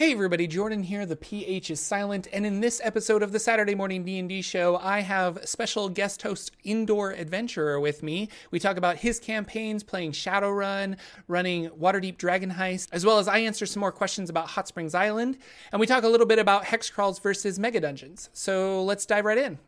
[0.00, 1.04] Hey everybody, Jordan here.
[1.04, 5.00] The PH is silent, and in this episode of the Saturday Morning D&D show, I
[5.00, 8.30] have special guest host Indoor Adventurer with me.
[8.50, 10.96] We talk about his campaigns playing Shadowrun,
[11.28, 14.94] running Waterdeep Dragon Heist, as well as I answer some more questions about Hot Springs
[14.94, 15.36] Island,
[15.70, 18.30] and we talk a little bit about hex crawls versus mega dungeons.
[18.32, 19.58] So, let's dive right in.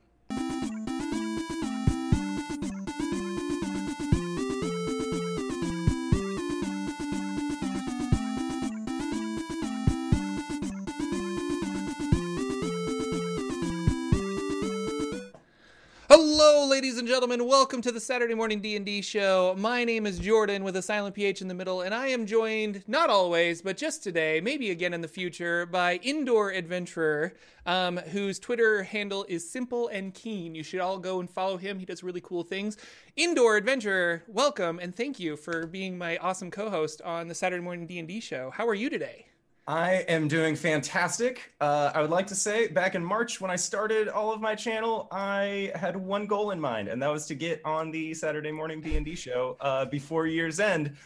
[16.45, 17.47] Hello, ladies and gentlemen.
[17.47, 19.55] Welcome to the Saturday Morning D&D show.
[19.57, 22.83] My name is Jordan with a silent PH in the middle, and I am joined,
[22.89, 27.35] not always, but just today, maybe again in the future, by Indoor Adventurer,
[27.65, 30.57] um, whose Twitter handle is simple and keen.
[30.57, 31.79] You should all go and follow him.
[31.79, 32.77] He does really cool things.
[33.15, 37.87] Indoor Adventurer, welcome, and thank you for being my awesome co-host on the Saturday Morning
[37.87, 38.51] D&D show.
[38.51, 39.27] How are you today?
[39.67, 41.53] I am doing fantastic.
[41.61, 44.57] Uh, I would like to say back in March when I started all of my
[44.57, 48.51] channel, I had one goal in mind, and that was to get on the Saturday
[48.51, 50.97] morning D&D show uh, before year's end.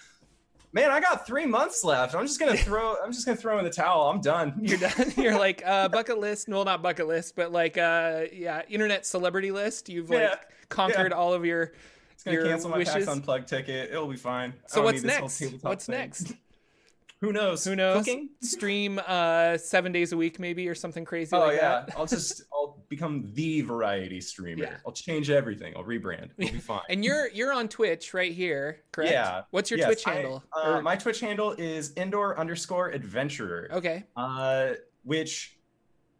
[0.72, 2.14] Man, I got three months left.
[2.14, 2.96] I'm just gonna throw.
[3.02, 4.08] I'm just gonna throw in the towel.
[4.08, 4.54] I'm done.
[4.60, 5.12] You're done.
[5.16, 6.48] You're like uh, bucket list.
[6.48, 9.88] Well, not bucket list, but like uh, yeah, internet celebrity list.
[9.88, 10.34] You've like Yeah,
[10.68, 11.72] conquered all of your
[12.12, 12.94] It's gonna your cancel my wishes.
[12.94, 13.90] PAX Unplugged ticket.
[13.90, 14.54] It'll be fine.
[14.66, 15.42] So what's next?
[15.62, 15.94] What's thing.
[15.94, 16.32] next?
[17.20, 17.64] Who knows?
[17.64, 17.98] Who knows?
[18.04, 18.28] Cooking?
[18.42, 21.34] Stream uh, seven days a week, maybe, or something crazy.
[21.34, 21.94] Oh like yeah, that.
[21.96, 24.64] I'll just I'll become the variety streamer.
[24.64, 24.76] Yeah.
[24.86, 25.72] I'll change everything.
[25.76, 26.28] I'll rebrand.
[26.36, 26.82] We'll be fine.
[26.90, 29.12] And you're you're on Twitch right here, correct?
[29.12, 29.42] Yeah.
[29.50, 30.44] What's your Yes, Twitch I- handle?
[30.54, 33.68] uh, Or- my Twitch handle is indoor underscore adventurer.
[33.72, 34.04] okay.
[34.16, 35.55] Uh, which,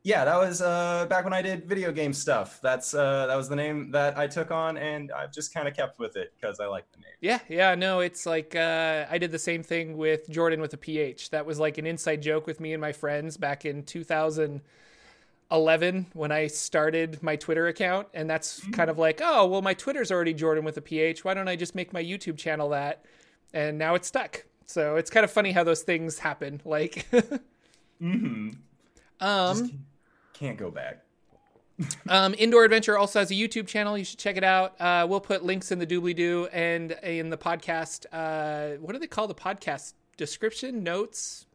[0.06, 2.60] yeah, that was uh, back when I did video game stuff.
[2.62, 5.74] That's uh, that was the name that I took on, and I've just kind of
[5.74, 7.10] kept with it because I like the name.
[7.20, 10.76] Yeah, yeah, no, it's like uh, I did the same thing with Jordan with a
[10.76, 11.30] PH.
[11.30, 16.30] That was like an inside joke with me and my friends back in 2011 when
[16.30, 18.06] I started my Twitter account.
[18.14, 21.24] And that's kind of like, oh, well, my Twitter's already Jordan with a PH.
[21.24, 23.04] Why don't I just make my YouTube channel that?
[23.52, 24.44] And now it's stuck.
[24.66, 26.60] So it's kind of funny how those things happen.
[26.64, 27.06] Like,
[28.00, 28.50] Mm-hmm.
[29.20, 29.86] um,
[30.38, 31.02] can't go back.
[32.08, 33.98] Um, Indoor Adventure also has a YouTube channel.
[33.98, 34.80] You should check it out.
[34.80, 38.06] Uh, we'll put links in the doobly doo and in the podcast.
[38.12, 40.82] Uh, what do they call the podcast description?
[40.82, 41.46] Notes?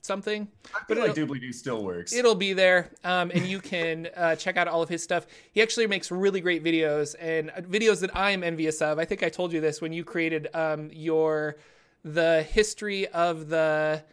[0.00, 0.46] Something?
[0.72, 2.12] I But feel like it'll- Doobly Doo still works.
[2.12, 5.26] It'll be there, um, and you can uh, check out all of his stuff.
[5.52, 9.00] He actually makes really great videos and uh, videos that I'm envious of.
[9.00, 11.56] I think I told you this when you created um, your
[12.04, 14.04] the history of the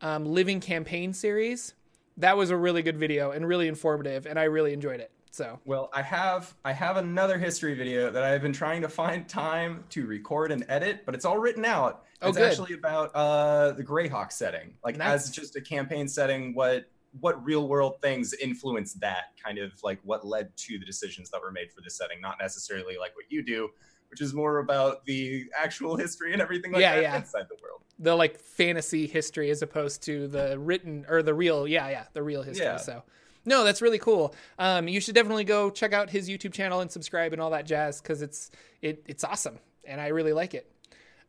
[0.00, 1.74] um, living campaign series.
[2.18, 5.10] That was a really good video and really informative, and I really enjoyed it.
[5.30, 9.26] So Well, I have I have another history video that I've been trying to find
[9.26, 12.04] time to record and edit, but it's all written out.
[12.20, 12.50] Oh, it's good.
[12.50, 15.24] actually about uh, the Greyhawk setting, like Nice.
[15.24, 16.54] as just a campaign setting.
[16.54, 16.84] What
[17.20, 21.40] what real world things influenced that kind of like what led to the decisions that
[21.40, 23.68] were made for this setting, not necessarily like what you do,
[24.12, 27.16] which is more about the actual history and everything like Yeah, that yeah.
[27.16, 27.80] inside the world.
[27.98, 32.22] the like fantasy history as opposed to the written or the real yeah yeah the
[32.22, 32.76] real history Yeah.
[32.76, 33.02] so
[33.46, 36.90] no that's really cool um you should definitely go check out his youtube channel and
[36.90, 38.50] subscribe and all that jazz because it's
[38.82, 40.70] it it's awesome and i really like it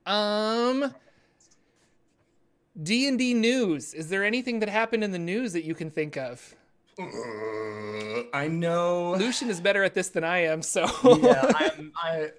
[0.06, 0.94] um
[2.82, 6.54] d&d news is there anything that happened in the news that you can think of
[8.34, 9.16] I know.
[9.18, 10.82] lucien is better at this than i am so
[11.22, 12.32] yeah, I'm, I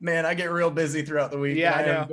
[0.00, 1.56] man, I get real busy throughout the week.
[1.56, 2.08] Yeah, I know.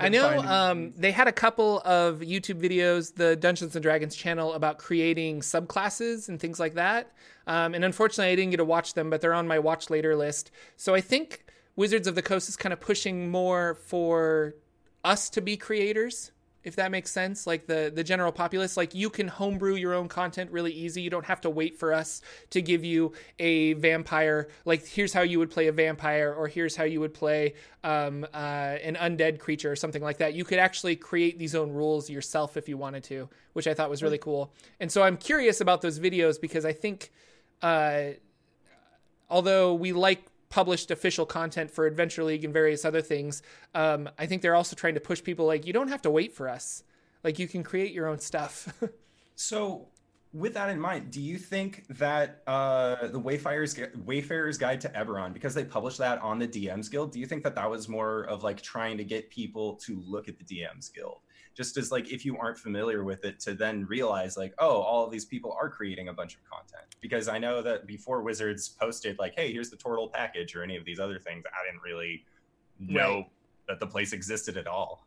[0.00, 4.52] I know um, they had a couple of YouTube videos, the Dungeons and Dragons channel,
[4.54, 7.12] about creating subclasses and things like that.
[7.46, 10.16] Um, and unfortunately, I didn't get to watch them, but they're on my watch later
[10.16, 10.50] list.
[10.76, 11.44] So I think
[11.76, 14.54] Wizards of the Coast is kind of pushing more for
[15.04, 16.32] us to be creators,
[16.68, 17.46] if that makes sense.
[17.46, 21.02] Like the the general populace, like you can homebrew your own content really easy.
[21.02, 24.48] You don't have to wait for us to give you a vampire.
[24.64, 28.24] Like here's how you would play a vampire, or here's how you would play um,
[28.32, 30.34] uh, an undead creature, or something like that.
[30.34, 33.90] You could actually create these own rules yourself if you wanted to, which I thought
[33.90, 34.52] was really cool.
[34.78, 37.10] And so I'm curious about those videos because I think.
[37.60, 38.10] Uh,
[39.30, 43.42] although we like published official content for Adventure League and various other things,
[43.74, 46.32] um, I think they're also trying to push people like you don't have to wait
[46.32, 46.82] for us.
[47.24, 48.72] Like you can create your own stuff.
[49.40, 49.86] So,
[50.32, 55.32] with that in mind, do you think that uh, the Wayfarer's Wayfarer's Guide to Eberron,
[55.32, 58.24] because they published that on the DMs Guild, do you think that that was more
[58.24, 61.20] of like trying to get people to look at the DMs Guild?
[61.58, 65.04] Just as like if you aren't familiar with it, to then realize like, oh, all
[65.04, 66.84] of these people are creating a bunch of content.
[67.00, 70.76] Because I know that before Wizards posted like, hey, here's the Tortle package or any
[70.76, 72.24] of these other things, I didn't really
[72.78, 73.30] know Right.
[73.66, 75.04] that the place existed at all.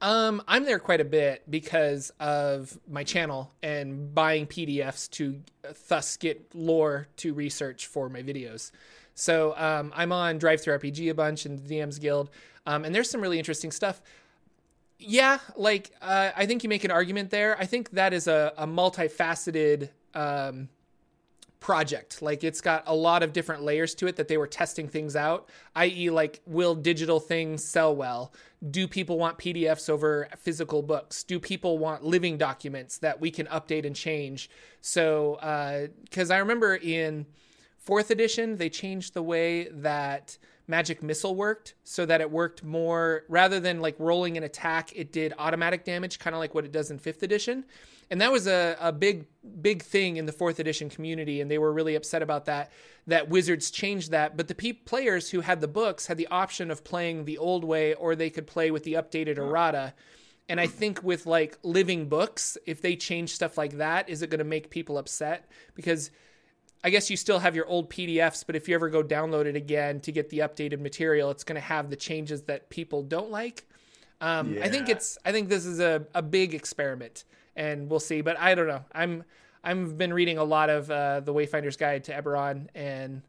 [0.00, 5.42] Um, I'm there quite a bit because of my channel and buying PDFs to
[5.86, 8.70] thus get lore to research for my videos.
[9.14, 12.30] So um, I'm on DriveThruRPG a bunch and the DMs Guild,
[12.64, 14.00] um, and there's some really interesting stuff.
[15.02, 17.58] Yeah, like uh, I think you make an argument there.
[17.58, 20.68] I think that is a, a multifaceted um,
[21.60, 22.20] project.
[22.20, 25.16] Like it's got a lot of different layers to it that they were testing things
[25.16, 28.32] out, i.e., like will digital things sell well?
[28.70, 31.22] Do people want PDFs over physical books?
[31.22, 34.50] Do people want living documents that we can update and change?
[34.82, 35.38] So,
[36.04, 37.26] because uh, I remember in
[37.78, 40.36] fourth edition, they changed the way that
[40.70, 45.12] magic missile worked so that it worked more rather than like rolling an attack it
[45.12, 47.64] did automatic damage kind of like what it does in fifth edition.
[48.10, 49.26] And that was a, a big
[49.60, 52.70] big thing in the fourth edition community and they were really upset about that
[53.06, 54.36] that wizards changed that.
[54.36, 57.64] But the pe- players who had the books had the option of playing the old
[57.64, 59.92] way or they could play with the updated errata.
[60.48, 64.30] And i think with like living books if they change stuff like that is it
[64.30, 65.50] going to make people upset?
[65.74, 66.10] Because
[66.82, 69.56] I guess you still have your old PDFs, but if you ever go download it
[69.56, 73.30] again to get the updated material, it's going to have the changes that people don't
[73.30, 73.66] like.
[74.20, 74.64] Um, yeah.
[74.64, 75.18] I think it's.
[75.24, 77.24] I think this is a, a big experiment,
[77.56, 78.20] and we'll see.
[78.20, 78.84] But I don't know.
[78.92, 79.24] I'm.
[79.62, 83.22] I've been reading a lot of uh, the Wayfinder's Guide to Eberron, and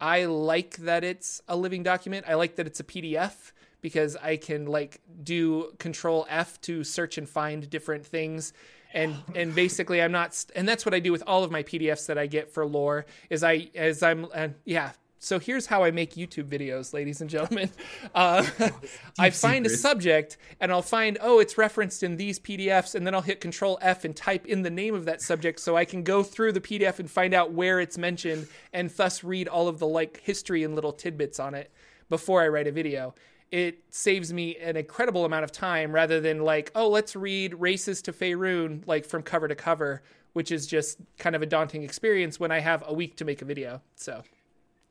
[0.00, 2.26] I like that it's a living document.
[2.28, 7.18] I like that it's a PDF because I can like do Control F to search
[7.18, 8.52] and find different things
[8.94, 12.06] and and basically I'm not and that's what I do with all of my PDFs
[12.06, 14.92] that I get for lore is I as I'm and yeah.
[15.18, 17.70] So here's how I make YouTube videos, ladies and gentlemen.
[18.14, 18.46] Uh,
[19.18, 23.12] I find a subject and I'll find, oh, it's referenced in these PDFs, and then
[23.12, 26.04] I'll hit Control F and type in the name of that subject so I can
[26.04, 29.78] go through the PDF and find out where it's mentioned and thus read all of
[29.80, 31.72] the like history and little tidbits on it
[32.08, 33.14] before I write a video
[33.54, 38.02] it saves me an incredible amount of time rather than like, oh, let's read Races
[38.02, 40.02] to Faerun like from cover to cover,
[40.32, 43.42] which is just kind of a daunting experience when I have a week to make
[43.42, 43.80] a video.
[43.94, 44.24] So,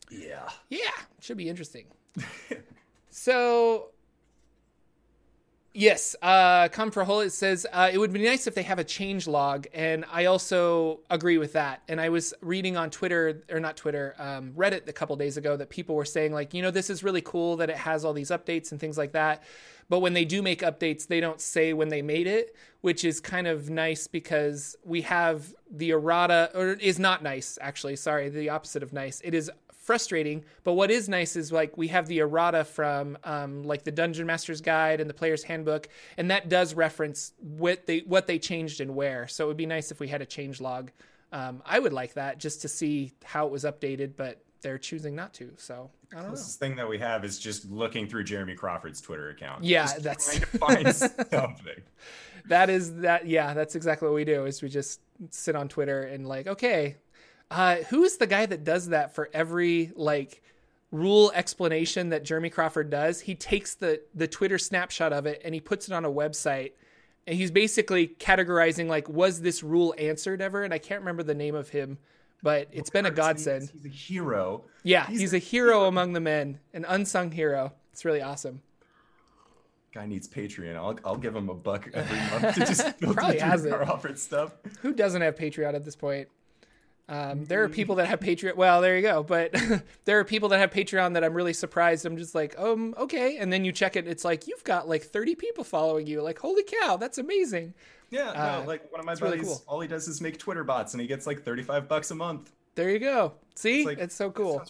[0.10, 1.88] yeah, yeah, should be interesting.
[3.10, 3.90] so
[5.76, 7.22] Yes, uh, come for whole.
[7.22, 10.26] It says uh, it would be nice if they have a change log, and I
[10.26, 11.82] also agree with that.
[11.88, 15.58] And I was reading on Twitter or not Twitter, um, Reddit a couple days ago
[15.58, 18.14] that people were saying like, you know, this is really cool that it has all
[18.14, 19.42] these updates and things like that.
[19.90, 23.20] But when they do make updates, they don't say when they made it, which is
[23.20, 27.96] kind of nice because we have the errata, or is not nice actually.
[27.96, 29.22] Sorry, the opposite of nice.
[29.24, 29.50] It is
[29.84, 30.44] frustrating.
[30.64, 34.26] But what is nice is like we have the errata from um, like the Dungeon
[34.26, 38.82] Master's Guide and the Player's Handbook, and that does reference what they what they changed
[38.82, 39.28] and where.
[39.28, 40.92] So it would be nice if we had a change log.
[41.32, 45.16] Um, I would like that just to see how it was updated, but they're choosing
[45.16, 45.52] not to.
[45.58, 46.32] So I don't know.
[46.32, 49.64] This thing that we have is just looking through Jeremy Crawford's Twitter account.
[49.64, 50.96] Yeah, just that's trying to find
[51.32, 51.82] something.
[52.46, 53.28] That is that.
[53.28, 54.46] Yeah, that's exactly what we do.
[54.46, 56.96] Is we just sit on Twitter and like, okay,
[57.52, 60.42] uh, who's the guy that does that for every like
[60.92, 63.22] rule explanation that Jeremy Crawford does?
[63.22, 66.72] He takes the the Twitter snapshot of it and he puts it on a website.
[67.26, 70.64] And he's basically categorizing like, was this rule answered ever?
[70.64, 71.98] And I can't remember the name of him,
[72.42, 73.72] but it's been a godsend.
[73.72, 74.66] He's a hero.
[74.84, 77.72] Yeah, he's, he's a, a hero, hero among the men, an unsung hero.
[77.94, 78.62] It's really awesome
[79.94, 80.76] guy needs Patreon.
[80.76, 83.66] I'll I'll give him a buck every month to just probably has.
[83.66, 84.56] Crawford stuff.
[84.82, 86.28] Who doesn't have Patreon at this point?
[87.10, 88.56] Um, there are people that have Patreon.
[88.56, 89.24] Well, there you go.
[89.24, 89.54] But
[90.06, 92.06] there are people that have Patreon that I'm really surprised.
[92.06, 93.38] I'm just like, um, okay.
[93.38, 96.22] And then you check it, it's like you've got like 30 people following you.
[96.22, 97.74] Like, holy cow, that's amazing.
[98.10, 99.64] Yeah, uh, no, like one of my buddies, really cool.
[99.66, 102.52] all he does is make Twitter bots, and he gets like 35 bucks a month.
[102.76, 103.34] There you go.
[103.56, 104.64] See, it's, like, it's so cool.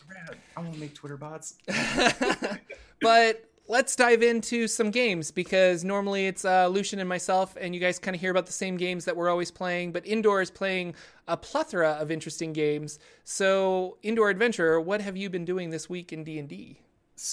[0.56, 1.56] I want to make Twitter bots.
[3.02, 7.82] but let's dive into some games because normally it's uh, Lucien and myself, and you
[7.82, 9.92] guys kind of hear about the same games that we're always playing.
[9.92, 10.96] But Indoor is playing
[11.28, 13.00] a plethora of interesting games.
[13.24, 16.80] So, Indoor Adventure, what have you been doing this week in D and D,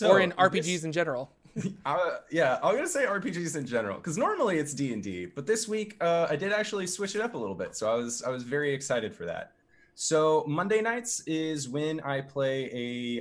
[0.04, 1.32] or in RPGs this, in general?
[1.84, 5.46] uh, yeah, I'm gonna say RPGs in general because normally it's D and D, but
[5.46, 7.76] this week uh, I did actually switch it up a little bit.
[7.76, 9.52] So I was I was very excited for that.
[9.94, 12.70] So Monday nights is when I play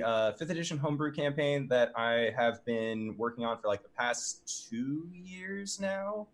[0.00, 3.90] a uh, fifth edition homebrew campaign that I have been working on for like the
[3.90, 6.28] past two years now,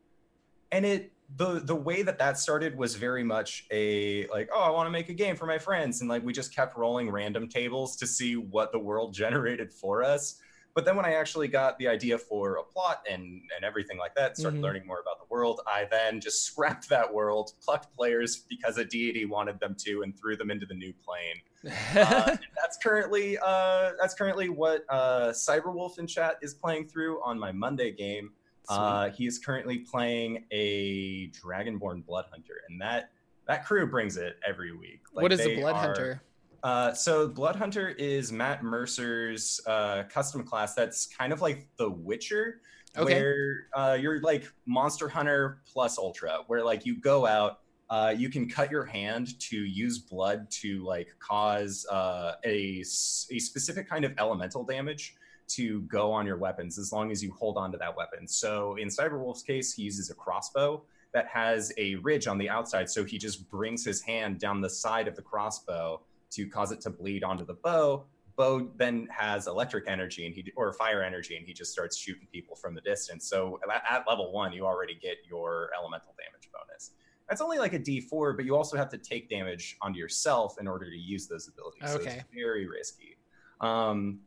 [0.72, 4.70] and it the the way that that started was very much a like oh I
[4.70, 6.00] want to make a game for my friends.
[6.00, 10.04] And like we just kept rolling random tables to see what the world generated for
[10.04, 10.40] us
[10.76, 14.14] but then when I actually got the idea for a plot and, and everything like
[14.14, 14.64] that, started mm-hmm.
[14.64, 18.84] learning more about the world, I then just scrapped that world, plucked players because a
[18.84, 21.72] deity wanted them to, and threw them into the new plane.
[21.96, 27.38] uh, that's currently uh, that's currently what uh, Cyberwolf in chat is playing through on
[27.38, 28.32] my Monday game.
[28.68, 33.12] Uh, he is currently playing a Dragonborn Blood Hunter, and that
[33.48, 35.00] that crew brings it every week.
[35.14, 36.22] Like what is a Blood are, Hunter?
[36.62, 40.74] Uh, so Blood Hunter is Matt Mercer's uh, custom class.
[40.74, 42.60] That's kind of like The Witcher,
[42.96, 43.14] okay.
[43.14, 48.28] where uh, you're like Monster Hunter plus Ultra, where like you go out, uh, you
[48.28, 54.04] can cut your hand to use blood to like cause uh, a a specific kind
[54.04, 55.14] of elemental damage
[55.48, 58.26] to go on your weapons as long as you hold on to that weapon.
[58.26, 60.82] So in Cyberwolf's case, he uses a crossbow
[61.12, 62.90] that has a ridge on the outside.
[62.90, 66.80] So he just brings his hand down the side of the crossbow to cause it
[66.82, 68.06] to bleed onto the bow.
[68.36, 72.28] Bow then has electric energy and he or fire energy, and he just starts shooting
[72.32, 73.28] people from the distance.
[73.28, 76.90] So at, at level one, you already get your elemental damage bonus.
[77.28, 80.68] That's only like a D4, but you also have to take damage onto yourself in
[80.68, 81.94] order to use those abilities.
[81.94, 82.04] Okay.
[82.04, 83.16] So it's very risky.
[83.60, 84.20] Um,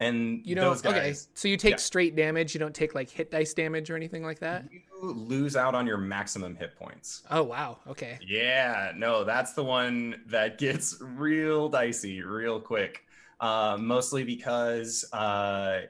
[0.00, 1.76] and you know, guys, okay, so you take yeah.
[1.76, 2.54] straight damage.
[2.54, 4.64] You don't take like hit dice damage or anything like that.
[4.70, 7.22] You lose out on your maximum hit points.
[7.30, 8.18] Oh wow, okay.
[8.26, 13.02] Yeah, no, that's the one that gets real dicey real quick.
[13.38, 15.82] Uh, mostly because uh,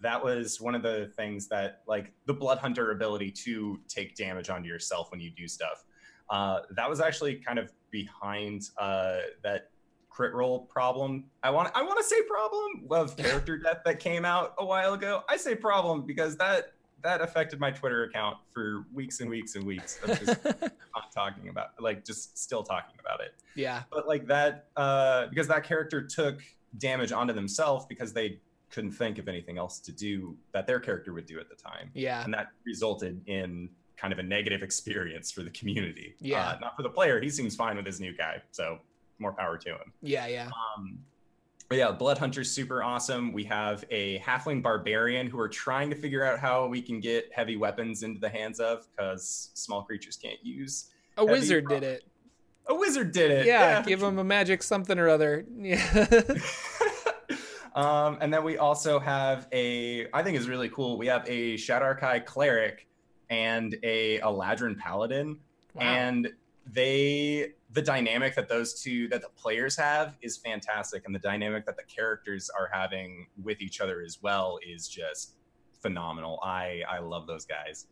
[0.00, 4.48] that was one of the things that, like, the Blood Hunter ability to take damage
[4.48, 5.84] onto yourself when you do stuff.
[6.30, 9.70] Uh, that was actually kind of behind uh, that
[10.14, 11.24] crit roll problem.
[11.42, 14.94] I want I want to say problem of character death that came out a while
[14.94, 15.22] ago.
[15.28, 19.66] I say problem because that that affected my Twitter account for weeks and weeks and
[19.66, 23.34] weeks of just not talking about like just still talking about it.
[23.56, 23.82] Yeah.
[23.90, 26.40] But like that uh because that character took
[26.78, 28.38] damage onto themselves because they
[28.70, 31.90] couldn't think of anything else to do that their character would do at the time.
[31.92, 32.22] Yeah.
[32.22, 36.14] And that resulted in kind of a negative experience for the community.
[36.20, 36.50] Yeah.
[36.50, 37.20] Uh, not for the player.
[37.20, 38.42] He seems fine with his new guy.
[38.52, 38.78] So
[39.18, 39.92] more power to him.
[40.02, 40.50] Yeah, yeah.
[40.76, 40.98] Um,
[41.72, 43.32] yeah, Blood Hunter's super awesome.
[43.32, 47.30] We have a halfling barbarian who are trying to figure out how we can get
[47.32, 50.90] heavy weapons into the hands of because small creatures can't use.
[51.16, 52.04] A wizard did it.
[52.66, 53.46] A wizard did it.
[53.46, 53.82] Yeah, yeah.
[53.82, 55.44] give him a magic something or other.
[55.56, 55.82] Yeah.
[57.74, 60.96] um, and then we also have a, I think is really cool.
[60.96, 62.86] We have a Shadar-kai cleric
[63.30, 65.38] and a Eladrin paladin,
[65.74, 65.82] wow.
[65.82, 66.28] and
[66.72, 71.66] they the dynamic that those two that the players have is fantastic and the dynamic
[71.66, 75.34] that the characters are having with each other as well is just
[75.82, 76.40] phenomenal.
[76.42, 77.86] I i love those guys.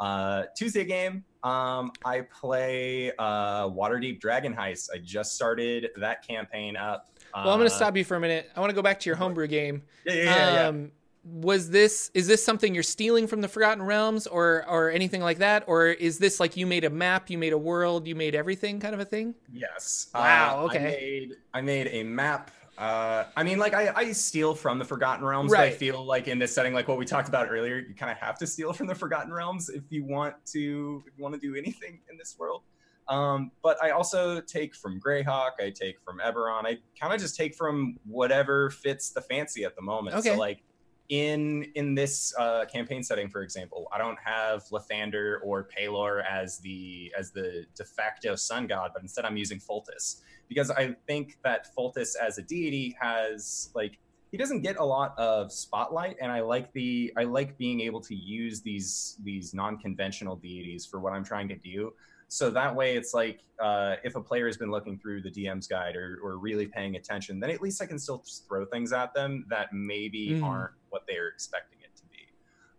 [0.00, 4.88] Uh tuesday game um i play uh waterdeep dragon heist.
[4.94, 7.12] I just started that campaign up.
[7.34, 8.50] Well i'm gonna uh, stop you for a minute.
[8.56, 9.82] I want to go back to your homebrew game.
[10.04, 10.86] Yeah yeah yeah, um, yeah
[11.26, 15.38] was this is this something you're stealing from the Forgotten Realms or or anything like
[15.38, 18.34] that, or is this like you made a map, you made a world, you made
[18.34, 19.34] everything kind of a thing?
[19.52, 20.08] Yes.
[20.14, 20.60] Wow.
[20.60, 20.78] Uh, okay.
[20.78, 22.50] I made I made a map.
[22.78, 25.50] Uh, I mean, like I, I steal from the Forgotten Realms.
[25.50, 25.72] Right.
[25.72, 28.18] I feel like in this setting, like what we talked about earlier, you kind of
[28.18, 31.56] have to steal from the Forgotten Realms if you want to you want to do
[31.56, 32.62] anything in this world.
[33.08, 37.36] Um, but I also take from Greyhawk, I take from Eberron, I kind of just
[37.36, 40.16] take from whatever fits the fancy at the moment.
[40.16, 40.30] Okay.
[40.30, 40.62] So like
[41.08, 46.58] in in this uh, campaign setting, for example, I don't have Lathander or Pelor as
[46.58, 51.38] the as the de facto sun god, but instead I'm using Pholtus because I think
[51.44, 53.98] that Pholtus as a deity has like
[54.32, 58.00] he doesn't get a lot of spotlight, and I like the I like being able
[58.02, 61.92] to use these these non conventional deities for what I'm trying to do.
[62.28, 65.66] So that way, it's like uh, if a player has been looking through the DM's
[65.66, 69.14] guide or, or really paying attention, then at least I can still throw things at
[69.14, 70.42] them that maybe mm.
[70.42, 72.26] aren't what they're expecting it to be.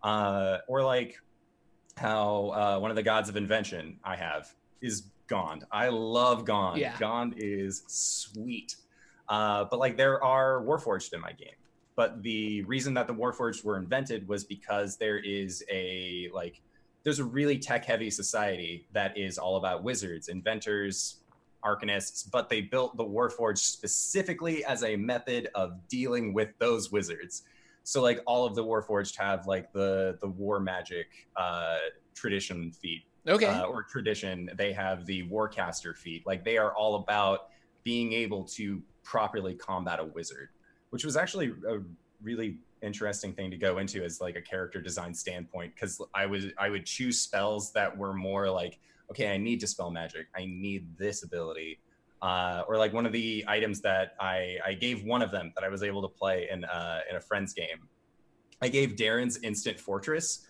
[0.03, 1.17] Uh, or like
[1.95, 5.65] how uh, one of the gods of invention I have is Gond.
[5.71, 6.79] I love Gond.
[6.79, 6.95] Yeah.
[6.99, 8.75] Gond is sweet.
[9.27, 11.49] Uh, but like there are Warforged in my game.
[11.95, 16.61] But the reason that the Warforged were invented was because there is a like
[17.07, 21.21] there's a really tech heavy society that is all about wizards, inventors,
[21.63, 27.43] arcanists, but they built the Warforged specifically as a method of dealing with those wizards.
[27.83, 31.77] So like all of the Warforged have like the the war magic uh,
[32.13, 33.03] tradition feat.
[33.25, 33.45] Okay.
[33.45, 36.27] Uh, or tradition, they have the Warcaster feat.
[36.27, 37.51] Like they are all about
[37.85, 40.49] being able to properly combat a wizard,
[40.89, 41.79] which was actually a
[42.21, 46.45] really interesting thing to go into as like a character design standpoint because I was
[46.57, 48.79] I would choose spells that were more like
[49.11, 51.79] okay I need to spell magic I need this ability
[52.21, 55.63] uh, or like one of the items that I I gave one of them that
[55.63, 57.87] I was able to play in uh, in a friend's game.
[58.61, 60.47] I gave Daern's instant fortress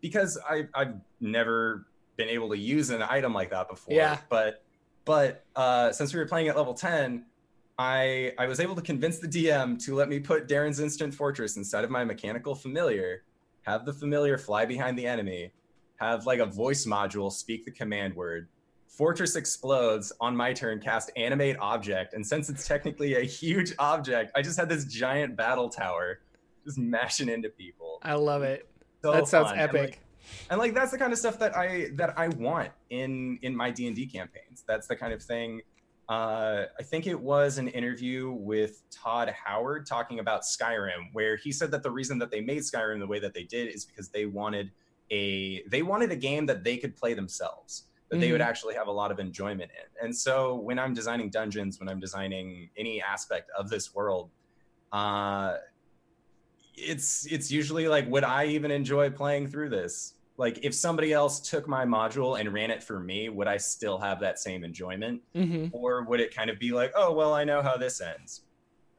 [0.00, 3.94] because I I've never been able to use an item like that before.
[3.94, 4.18] Yeah.
[4.28, 4.62] But
[5.04, 7.24] but uh, since we were playing at level 10
[7.78, 11.56] I I was able to convince the DM to let me put Daern's Instant Fortress
[11.56, 13.22] inside of my mechanical familiar,
[13.62, 15.52] have the familiar fly behind the enemy,
[15.96, 18.48] have like a voice module speak the command word.
[18.88, 22.14] Fortress explodes on my turn, cast animate object.
[22.14, 26.20] And since it's technically a huge object, I just had this giant battle tower
[26.64, 28.00] just mashing into people.
[28.02, 28.68] I love it.
[29.02, 29.58] So that sounds fun.
[29.58, 29.74] epic.
[29.76, 30.00] And like,
[30.50, 33.70] and like that's the kind of stuff that I that I want in in my
[33.70, 34.64] D and D campaigns.
[34.66, 35.60] That's the kind of thing.
[36.08, 41.52] Uh, I think it was an interview with Todd Howard talking about Skyrim, where he
[41.52, 44.08] said that the reason that they made Skyrim the way that they did is because
[44.08, 44.70] they wanted
[45.10, 48.20] a they wanted a game that they could play themselves that mm-hmm.
[48.20, 48.48] they would mm-hmm.
[48.48, 50.06] actually have a lot of enjoyment in.
[50.06, 54.30] And so when I'm designing dungeons, when I'm designing any aspect of this world,
[54.92, 55.56] uh,
[56.74, 60.14] it's it's usually like, would I even enjoy playing through this?
[60.38, 63.98] Like, if somebody else took my module and ran it for me, would I still
[63.98, 65.66] have that same enjoyment, mm-hmm.
[65.72, 68.42] or would it kind of be like, oh well, I know how this ends,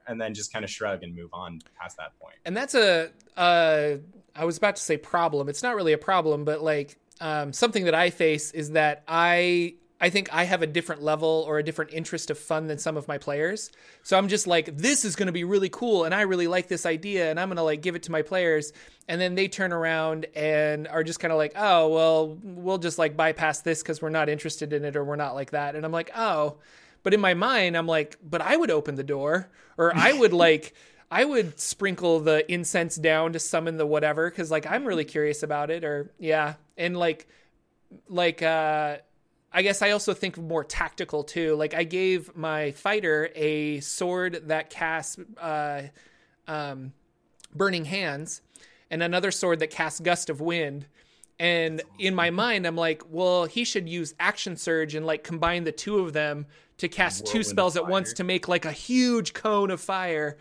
[0.05, 2.35] and then just kind of shrug and move on past that point?
[2.45, 3.95] And that's a uh,
[4.35, 5.49] I was about to say problem.
[5.49, 9.75] It's not really a problem, but like um, something that I face is that I
[10.01, 12.95] I think I have a different level or a different interest of fun than some
[12.95, 13.71] of my players.
[14.01, 16.67] So I'm just like, this is going to be really cool, and I really like
[16.67, 18.71] this idea, and I'm going to like give it to my players,
[19.07, 22.97] and then they turn around and are just kind of like, oh, well, we'll just
[22.97, 25.85] like bypass this because we're not interested in it or we're not like that, and
[25.85, 26.57] I'm like, oh,
[27.03, 30.33] but in my mind, I'm like, but I would open the door, or I would
[30.33, 30.73] like.
[31.11, 35.41] I would sprinkle the incense down to summon the whatever because like I'm really curious
[35.41, 37.27] about it or yeah and like
[38.07, 38.97] like uh
[39.51, 41.55] I guess I also think more tactical too.
[41.55, 45.83] Like I gave my fighter a sword that casts uh,
[46.47, 46.93] um,
[47.55, 48.41] burning hands,
[48.91, 50.85] and another sword that casts gust of wind.
[51.39, 55.63] And in my mind, I'm like, well, he should use action surge and like combine
[55.63, 56.45] the two of them
[56.79, 60.37] to cast two spells at once to make like a huge cone of fire.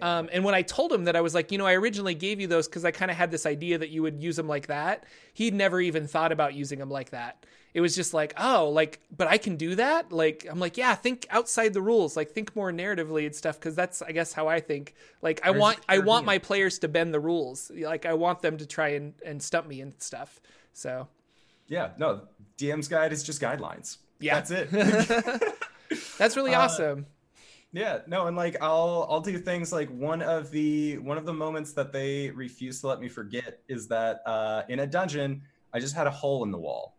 [0.00, 2.40] Um, and when I told him that I was like, you know, I originally gave
[2.40, 4.68] you those because I kind of had this idea that you would use them like
[4.68, 5.04] that.
[5.34, 7.44] He'd never even thought about using them like that.
[7.74, 10.10] It was just like, oh, like, but I can do that.
[10.10, 12.16] Like, I'm like, yeah, think outside the rules.
[12.16, 13.58] Like, think more narratively and stuff.
[13.58, 14.94] Because that's, I guess, how I think.
[15.22, 17.70] Like, I want, I want my players to bend the rules.
[17.70, 20.40] Like, I want them to try and and stump me and stuff.
[20.72, 21.08] So,
[21.66, 22.22] yeah, no,
[22.56, 23.98] DM's guide is just guidelines.
[24.18, 24.70] Yeah, that's it.
[26.18, 27.06] that's really uh, awesome
[27.72, 31.32] yeah no and like i'll i'll do things like one of the one of the
[31.32, 35.78] moments that they refuse to let me forget is that uh in a dungeon i
[35.78, 36.97] just had a hole in the wall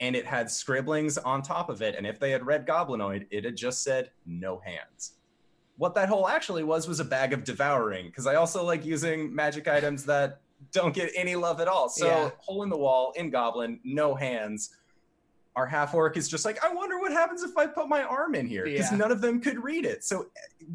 [0.00, 3.44] and it had scribblings on top of it and if they had read goblinoid it
[3.44, 5.12] had just said no hands
[5.76, 9.34] what that hole actually was was a bag of devouring because i also like using
[9.34, 10.40] magic items that
[10.72, 12.30] don't get any love at all so yeah.
[12.38, 14.76] hole in the wall in goblin no hands
[15.56, 18.34] our half orc is just like, I wonder what happens if I put my arm
[18.34, 18.98] in here because yeah.
[18.98, 20.04] none of them could read it.
[20.04, 20.26] So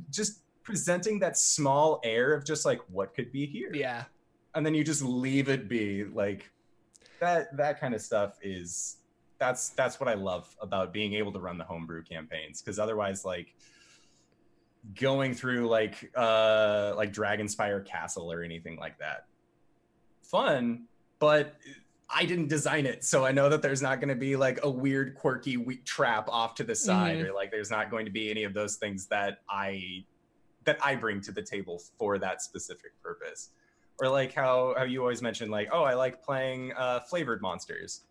[0.09, 3.69] just presenting that small air of just like what could be here.
[3.73, 4.05] Yeah.
[4.55, 6.49] And then you just leave it be like
[7.19, 8.97] that that kind of stuff is
[9.41, 13.25] that's that's what I love about being able to run the homebrew campaigns because otherwise
[13.25, 13.55] like
[14.95, 19.25] going through like uh like Dragonspire Castle or anything like that
[20.21, 20.85] fun
[21.19, 21.55] but
[22.13, 24.69] I didn't design it, so I know that there's not going to be like a
[24.69, 27.27] weird, quirky trap off to the side, mm-hmm.
[27.27, 30.03] or like there's not going to be any of those things that I
[30.65, 33.51] that I bring to the table for that specific purpose.
[34.01, 38.01] Or like how how you always mention like, oh, I like playing uh, flavored monsters.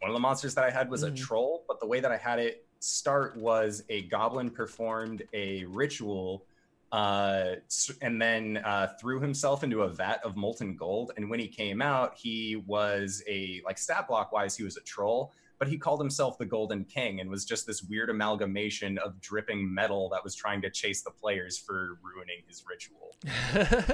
[0.00, 1.14] One of the monsters that I had was mm-hmm.
[1.14, 5.64] a troll, but the way that I had it start was a goblin performed a
[5.64, 6.44] ritual
[6.92, 7.56] uh,
[8.00, 11.12] and then uh, threw himself into a vat of molten gold.
[11.16, 14.82] And when he came out, he was a like stat block wise, he was a
[14.82, 19.20] troll, but he called himself the Golden King and was just this weird amalgamation of
[19.20, 23.16] dripping metal that was trying to chase the players for ruining his ritual.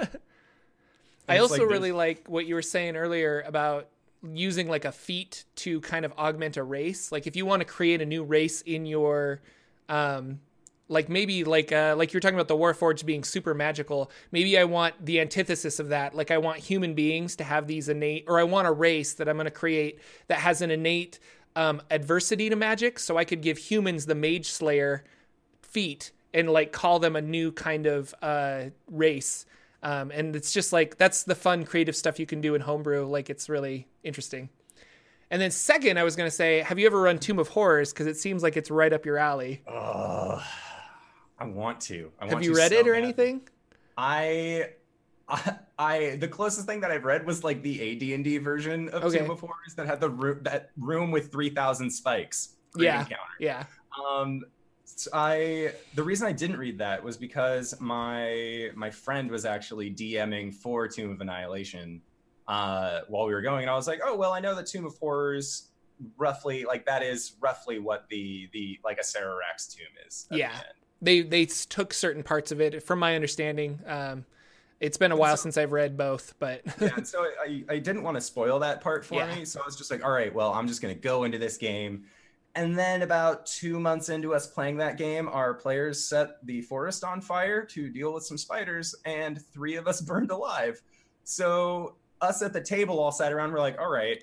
[1.28, 3.88] I also like really like what you were saying earlier about
[4.30, 7.10] using like a feat to kind of augment a race.
[7.10, 9.40] Like if you want to create a new race in your
[9.88, 10.40] um
[10.88, 14.64] like maybe like uh, like you're talking about the warforged being super magical maybe i
[14.64, 16.14] want the antithesis of that.
[16.14, 19.28] Like i want human beings to have these innate or i want a race that
[19.28, 21.18] i'm going to create that has an innate
[21.54, 22.98] um, adversity to magic.
[22.98, 25.04] So i could give humans the mage slayer
[25.62, 29.46] feat and like call them a new kind of uh, race
[29.82, 33.06] um, and it's just like that's the fun creative stuff you can do in homebrew
[33.06, 34.48] like it's really interesting
[35.30, 37.92] and then second i was going to say have you ever run tomb of horrors
[37.92, 40.42] because it seems like it's right up your alley uh
[41.42, 42.12] I want to.
[42.20, 43.02] I Have want you read so it or bad.
[43.02, 43.40] anything?
[43.98, 44.68] I,
[45.28, 49.18] I, I, the closest thing that I've read was like the AD&D version of okay.
[49.18, 52.50] Tomb of Horrors that had the room that room with three thousand spikes.
[52.76, 53.22] Yeah, encounter.
[53.40, 53.64] yeah.
[54.00, 54.42] Um,
[55.12, 60.54] I the reason I didn't read that was because my my friend was actually DMing
[60.54, 62.00] for Tomb of Annihilation
[62.48, 64.84] uh, while we were going, and I was like, oh well, I know the Tomb
[64.84, 65.68] of Horrors
[66.16, 70.26] roughly like that is roughly what the the like Acererak tomb is.
[70.30, 70.52] Yeah,
[71.00, 73.80] the they they took certain parts of it, from my understanding.
[73.86, 74.24] Um,
[74.80, 77.02] it's been a while so, since I've read both, but yeah.
[77.02, 79.34] So I I didn't want to spoil that part for yeah.
[79.34, 81.56] me, so I was just like, all right, well, I'm just gonna go into this
[81.56, 82.04] game.
[82.54, 87.02] And then about two months into us playing that game, our players set the forest
[87.02, 90.80] on fire to deal with some spiders, and three of us burned alive.
[91.24, 93.52] So us at the table all sat around.
[93.52, 94.22] We're like, all right,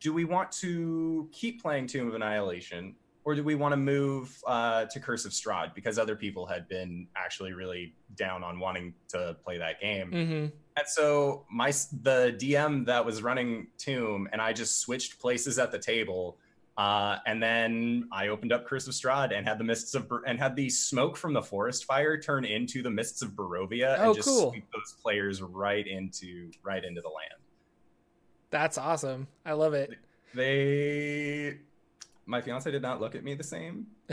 [0.00, 4.36] do we want to keep playing Tomb of Annihilation or do we want to move
[4.46, 8.94] uh, to Curse of Strahd because other people had been actually really down on wanting
[9.08, 10.10] to play that game.
[10.10, 10.46] Mm-hmm.
[10.76, 11.70] And so my
[12.02, 16.38] the DM that was running Tomb and I just switched places at the table.
[16.76, 20.38] Uh, and then I opened up Curse of Strahd and had the mists of and
[20.38, 24.14] had the smoke from the forest fire turn into the mists of Barovia oh, and
[24.14, 24.50] just cool.
[24.50, 27.42] sweep those players right into right into the land.
[28.50, 29.28] That's awesome.
[29.44, 29.98] I love it.
[30.34, 31.58] They,
[32.26, 33.86] my fiance did not look at me the same.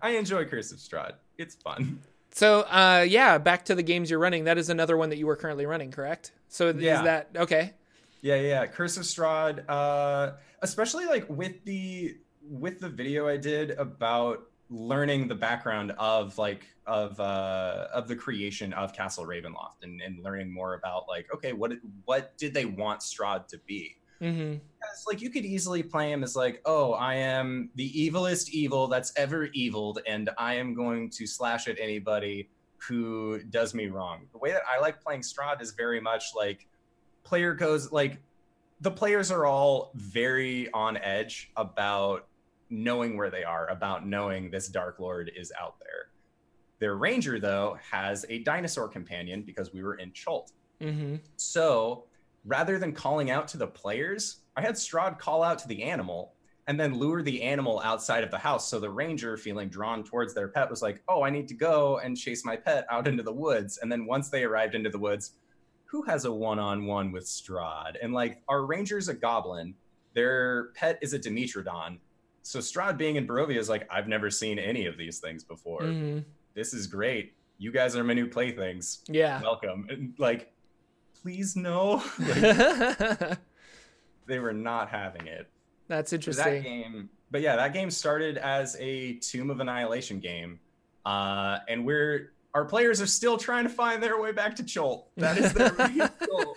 [0.00, 1.14] I enjoy Curse of Strahd.
[1.36, 2.00] It's fun.
[2.30, 4.44] So, uh, yeah, back to the games you're running.
[4.44, 6.32] That is another one that you were currently running, correct?
[6.48, 6.98] So, yeah.
[6.98, 7.74] is that okay?
[8.20, 8.66] Yeah, yeah.
[8.66, 15.28] Curse of Strahd, uh, especially like with the with the video I did about learning
[15.28, 20.52] the background of like of uh of the creation of castle ravenloft and, and learning
[20.52, 21.72] more about like okay what
[22.04, 24.52] what did they want strahd to be mm-hmm.
[24.52, 28.86] because like you could easily play him as like oh i am the evilest evil
[28.88, 34.26] that's ever eviled and i am going to slash at anybody who does me wrong
[34.32, 36.66] the way that i like playing strahd is very much like
[37.28, 38.18] player goes like
[38.80, 42.26] the players are all very on edge about
[42.70, 46.08] knowing where they are, about knowing this Dark Lord is out there.
[46.78, 50.52] Their ranger, though, has a dinosaur companion because we were in Chult.
[50.80, 51.16] Mm-hmm.
[51.36, 52.04] So
[52.46, 56.34] rather than calling out to the players, I had Strahd call out to the animal
[56.66, 58.68] and then lure the animal outside of the house.
[58.68, 61.98] So the ranger, feeling drawn towards their pet, was like, Oh, I need to go
[61.98, 63.78] and chase my pet out into the woods.
[63.82, 65.32] And then once they arrived into the woods,
[65.90, 67.96] who has a one on one with Strahd?
[68.02, 69.74] And like, our ranger's a goblin,
[70.14, 71.98] their pet is a Dimetrodon
[72.48, 75.82] so Strahd being in Barovia is like, I've never seen any of these things before.
[75.82, 76.20] Mm-hmm.
[76.54, 77.34] This is great.
[77.58, 79.00] You guys are my new playthings.
[79.06, 79.42] Yeah.
[79.42, 79.86] Welcome.
[79.90, 80.50] And like,
[81.20, 82.02] please no.
[82.18, 83.38] like,
[84.26, 85.46] they were not having it.
[85.88, 86.54] That's interesting.
[86.54, 90.58] That game, but yeah, that game started as a Tomb of Annihilation game.
[91.04, 95.10] Uh, and we're our players are still trying to find their way back to Chult.
[95.16, 96.56] That is their goal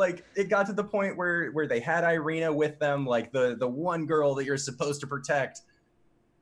[0.00, 3.56] like it got to the point where where they had Ireena with them, like the
[3.56, 5.60] the one girl that you're supposed to protect.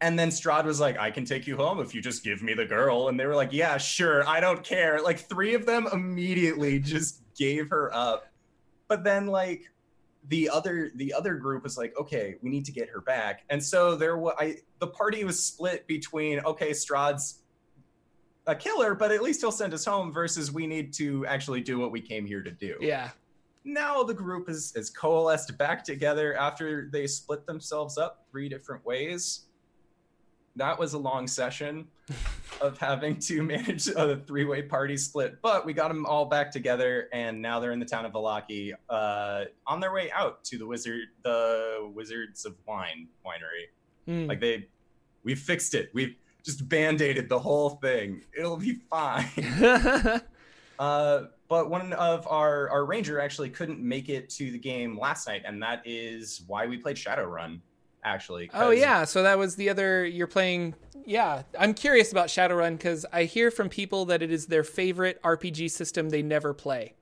[0.00, 2.54] And then Strahd was like, I can take you home if you just give me
[2.54, 3.08] the girl.
[3.08, 5.02] And they were like, Yeah, sure, I don't care.
[5.02, 8.26] Like three of them immediately just gave her up.
[8.86, 9.64] But then like
[10.28, 13.42] the other the other group was like, okay, we need to get her back.
[13.50, 17.40] And so there was I the party was split between okay, Strahd's
[18.48, 21.78] a killer, but at least he'll send us home versus we need to actually do
[21.78, 22.76] what we came here to do.
[22.80, 23.10] Yeah
[23.68, 28.84] now the group is, is coalesced back together after they split themselves up three different
[28.84, 29.44] ways.
[30.56, 31.86] That was a long session
[32.60, 36.50] of having to manage a three way party split, but we got them all back
[36.50, 40.58] together, and now they're in the town of Vallaki, uh, on their way out to
[40.58, 43.68] the wizard, the Wizards of Wine winery.
[44.08, 44.26] Mm.
[44.26, 44.66] Like they,
[45.22, 45.90] we fixed it.
[45.92, 48.22] We've just band aided the whole thing.
[48.36, 49.26] It'll be fine.
[50.78, 55.26] uh, but one of our our ranger actually couldn't make it to the game last
[55.26, 57.60] night, and that is why we played Shadowrun.
[58.04, 58.50] Actually.
[58.54, 60.06] Oh yeah, so that was the other.
[60.06, 60.74] You're playing.
[61.04, 65.20] Yeah, I'm curious about Shadowrun because I hear from people that it is their favorite
[65.22, 66.94] RPG system they never play.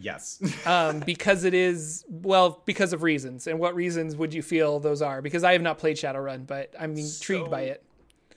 [0.00, 0.40] Yes.
[0.66, 3.46] um, because it is well, because of reasons.
[3.46, 5.22] And what reasons would you feel those are?
[5.22, 7.84] Because I have not played Shadowrun, but I'm intrigued so, by it.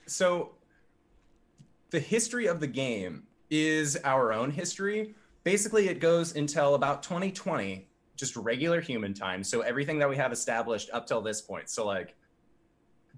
[0.06, 0.52] So,
[1.90, 5.14] the history of the game is our own history.
[5.44, 7.86] Basically, it goes until about 2020,
[8.16, 9.44] just regular human time.
[9.44, 11.68] So everything that we have established up till this point.
[11.68, 12.16] So like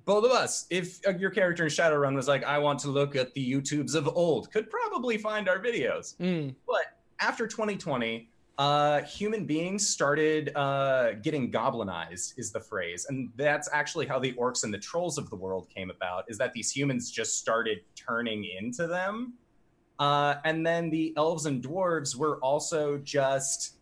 [0.05, 3.17] both of us, if uh, your character in Shadowrun was like, I want to look
[3.17, 6.17] at the YouTubes of old, could probably find our videos.
[6.19, 6.55] Mm.
[6.67, 13.69] But after 2020, uh, human beings started uh, getting goblinized, is the phrase, and that's
[13.73, 16.25] actually how the orcs and the trolls of the world came about.
[16.29, 19.35] Is that these humans just started turning into them,
[19.99, 23.75] uh, and then the elves and dwarves were also just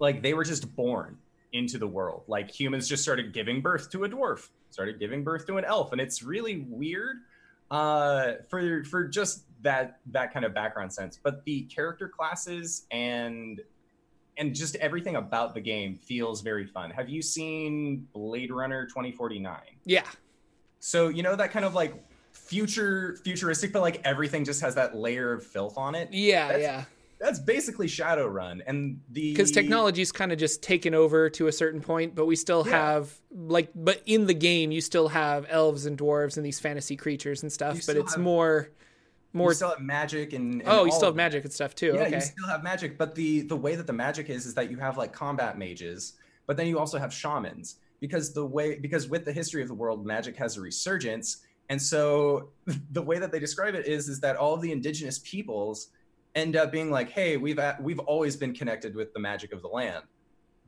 [0.00, 1.16] like they were just born
[1.52, 2.24] into the world.
[2.26, 5.92] Like humans just started giving birth to a dwarf, started giving birth to an elf,
[5.92, 7.18] and it's really weird
[7.70, 11.18] uh, for for just that that kind of background sense.
[11.22, 13.60] But the character classes and
[14.36, 16.90] and just everything about the game feels very fun.
[16.90, 19.58] Have you seen Blade Runner 2049?
[19.84, 20.02] Yeah.
[20.78, 21.94] So you know that kind of like
[22.32, 26.08] future futuristic, but like everything just has that layer of filth on it.
[26.12, 26.84] Yeah, That's- yeah.
[27.18, 31.82] That's basically Shadowrun, and the Because technology's kind of just taken over to a certain
[31.82, 32.72] point, but we still Yeah.
[32.94, 36.96] have like, but in the game you still have elves and dwarves and these fantasy
[36.96, 37.74] creatures and stuff.
[37.76, 38.70] You But it's have- more,
[39.32, 39.50] more.
[39.50, 41.92] you still have magic and, and oh, you still have magic and stuff too.
[41.94, 42.14] Yeah, okay.
[42.16, 44.76] you still have magic, but the the way that the magic is is that you
[44.78, 46.14] have like combat mages,
[46.46, 49.74] but then you also have shamans because the way because with the history of the
[49.74, 51.38] world, magic has a resurgence,
[51.68, 52.50] and so
[52.92, 55.88] the way that they describe it is is that all of the indigenous peoples
[56.34, 59.62] end up being like, hey, we've at, we've always been connected with the magic of
[59.62, 60.04] the land.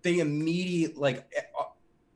[0.02, 1.64] They immediately like eh, uh,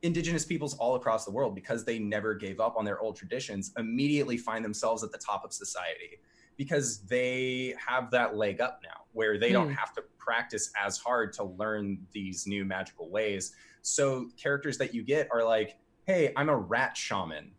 [0.03, 3.71] indigenous peoples all across the world because they never gave up on their old traditions
[3.77, 6.19] immediately find themselves at the top of society
[6.57, 9.73] because they have that leg up now where they don't Hmm.
[9.75, 13.55] have to practice as hard to learn these new magical ways.
[13.81, 17.51] So characters that you get are like, "Hey, I'm a rat shaman."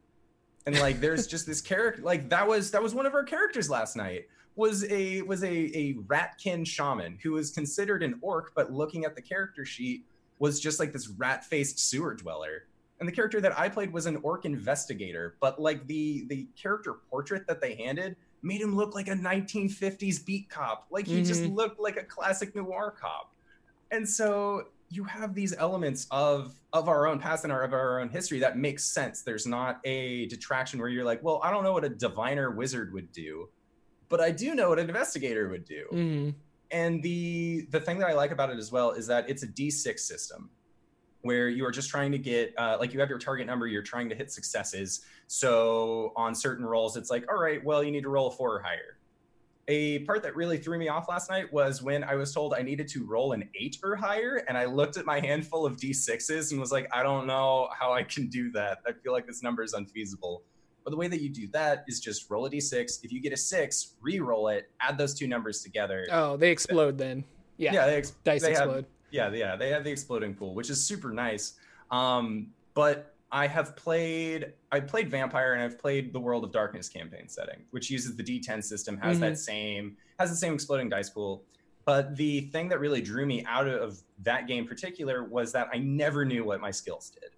[0.67, 3.71] And like there's just this character like that was that was one of our characters
[3.71, 8.73] last night was a was a a ratkin shaman who was considered an orc but
[8.73, 10.05] looking at the character sheet
[10.41, 12.65] was just like this rat-faced sewer dweller.
[13.01, 16.95] And the character that I played was an orc investigator, but like the the character
[17.09, 20.87] portrait that they handed made him look like a 1950s beat cop.
[20.91, 21.55] Like he just Mhm.
[21.55, 23.35] looked like a classic noir cop.
[23.91, 27.99] And so you have these elements of of our own past and our, of our
[28.01, 29.23] own history that makes sense.
[29.23, 32.93] There's not a detraction where you're like, well, I don't know what a diviner wizard
[32.93, 33.49] would do,
[34.11, 36.35] but I do know what an investigator would do Mhm.
[36.71, 39.47] and the the thing that I like about it as well is that it's a
[39.47, 40.51] D6 system
[41.23, 43.83] where you are just trying to get uh, like you have your target number you're
[43.83, 48.03] trying to hit successes so on certain rolls it's like all right well you need
[48.03, 48.99] to roll a four or higher
[49.69, 52.63] a part that really threw me off last night was when I was told I
[52.63, 56.51] needed to roll an eight or higher, and I looked at my handful of d6s
[56.51, 58.79] and was like, I don't know how I can do that.
[58.87, 60.43] I feel like this number is unfeasible.
[60.85, 63.05] But the way that you do that is just roll a d6.
[63.05, 66.07] If you get a six, re-roll it, add those two numbers together.
[66.11, 67.25] Oh, they explode then.
[67.59, 67.75] Yeah.
[67.75, 68.87] yeah, they, ex- Dice they explode.
[69.11, 71.55] Yeah, yeah, they have the exploding pool, which is super nice.
[71.91, 76.89] Um, but I have played, I played Vampire, and I've played the World of Darkness
[76.89, 79.21] campaign setting, which uses the D10 system, has Mhm.
[79.21, 81.45] that same, has the same exploding dice pool.
[81.85, 85.69] But the thing that really drew me out of that game in particular was that
[85.73, 87.31] I never knew what my skills did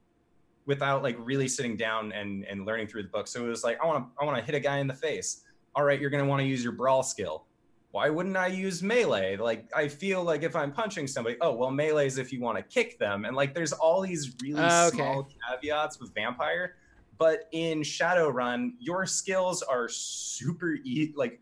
[0.67, 3.27] without like really sitting down and and learning through the book.
[3.29, 4.95] So it was like I want to I want to hit a guy in the
[4.95, 5.43] face.
[5.77, 7.45] All right, you're going to want to use your brawl skill.
[7.93, 9.37] Why wouldn't I use melee?
[9.37, 12.57] Like I feel like if I'm punching somebody, oh well, melee is if you want
[12.59, 14.97] to kick them, and like there's all these really Ah, okay.
[14.97, 16.77] small caveats with vampire.
[17.19, 21.41] But in Shadowrun, your skills are super e- like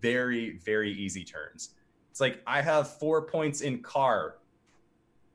[0.00, 1.74] very very easy turns.
[2.10, 4.36] It's like I have four points in car.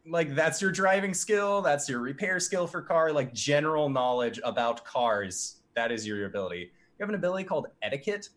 [0.07, 4.83] Like that's your driving skill, that's your repair skill for car, like general knowledge about
[4.85, 5.57] cars.
[5.75, 6.59] That is your ability.
[6.97, 8.29] You have an ability called etiquette,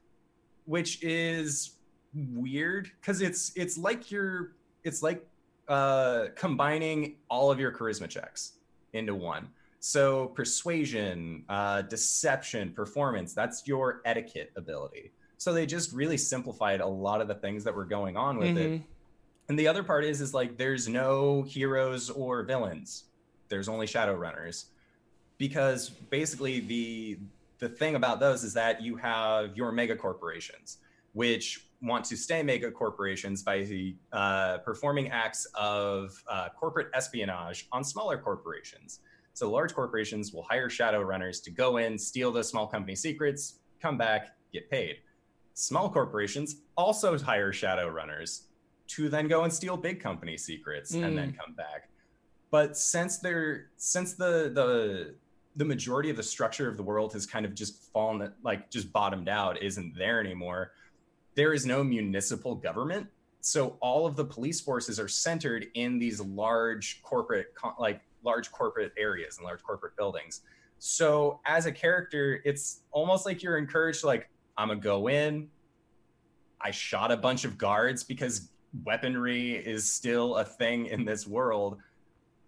[0.64, 1.75] which is
[2.34, 4.52] weird because it's it's like you're
[4.84, 5.26] it's like
[5.68, 8.52] uh combining all of your charisma checks
[8.92, 9.48] into one.
[9.80, 15.12] So persuasion, uh, deception, performance, that's your etiquette ability.
[15.38, 18.56] So they just really simplified a lot of the things that were going on with
[18.56, 18.70] it.
[18.70, 18.82] Mhm.
[19.48, 23.04] And the other part is is like there's no heroes or villains.
[23.48, 24.64] There's only shadowrunners.
[25.38, 27.18] Because basically the
[27.58, 30.78] the thing about those is that you have your mega corporations,
[31.12, 37.84] which want to stay mega corporations by uh, performing acts of uh, corporate espionage on
[37.84, 39.00] smaller corporations.
[39.34, 43.58] So large corporations will hire shadow runners to go in, steal those small company secrets,
[43.80, 44.96] come back, get paid.
[45.54, 48.44] Small corporations also hire shadow runners
[48.88, 51.90] to then go and steal big company secrets and then come back.
[52.50, 55.14] But since they're since the the
[55.56, 58.92] the majority of the structure of the world has kind of just fallen like just
[58.92, 60.72] bottomed out isn't there anymore
[61.36, 63.06] there is no municipal government.
[63.40, 68.92] So all of the police forces are centered in these large corporate like large corporate
[68.98, 70.40] areas and large corporate buildings.
[70.78, 75.48] So as a character it's almost like you're encouraged like i'm gonna go in.
[76.60, 78.48] I shot a bunch of guards because
[78.84, 81.78] weaponry is still a thing in this world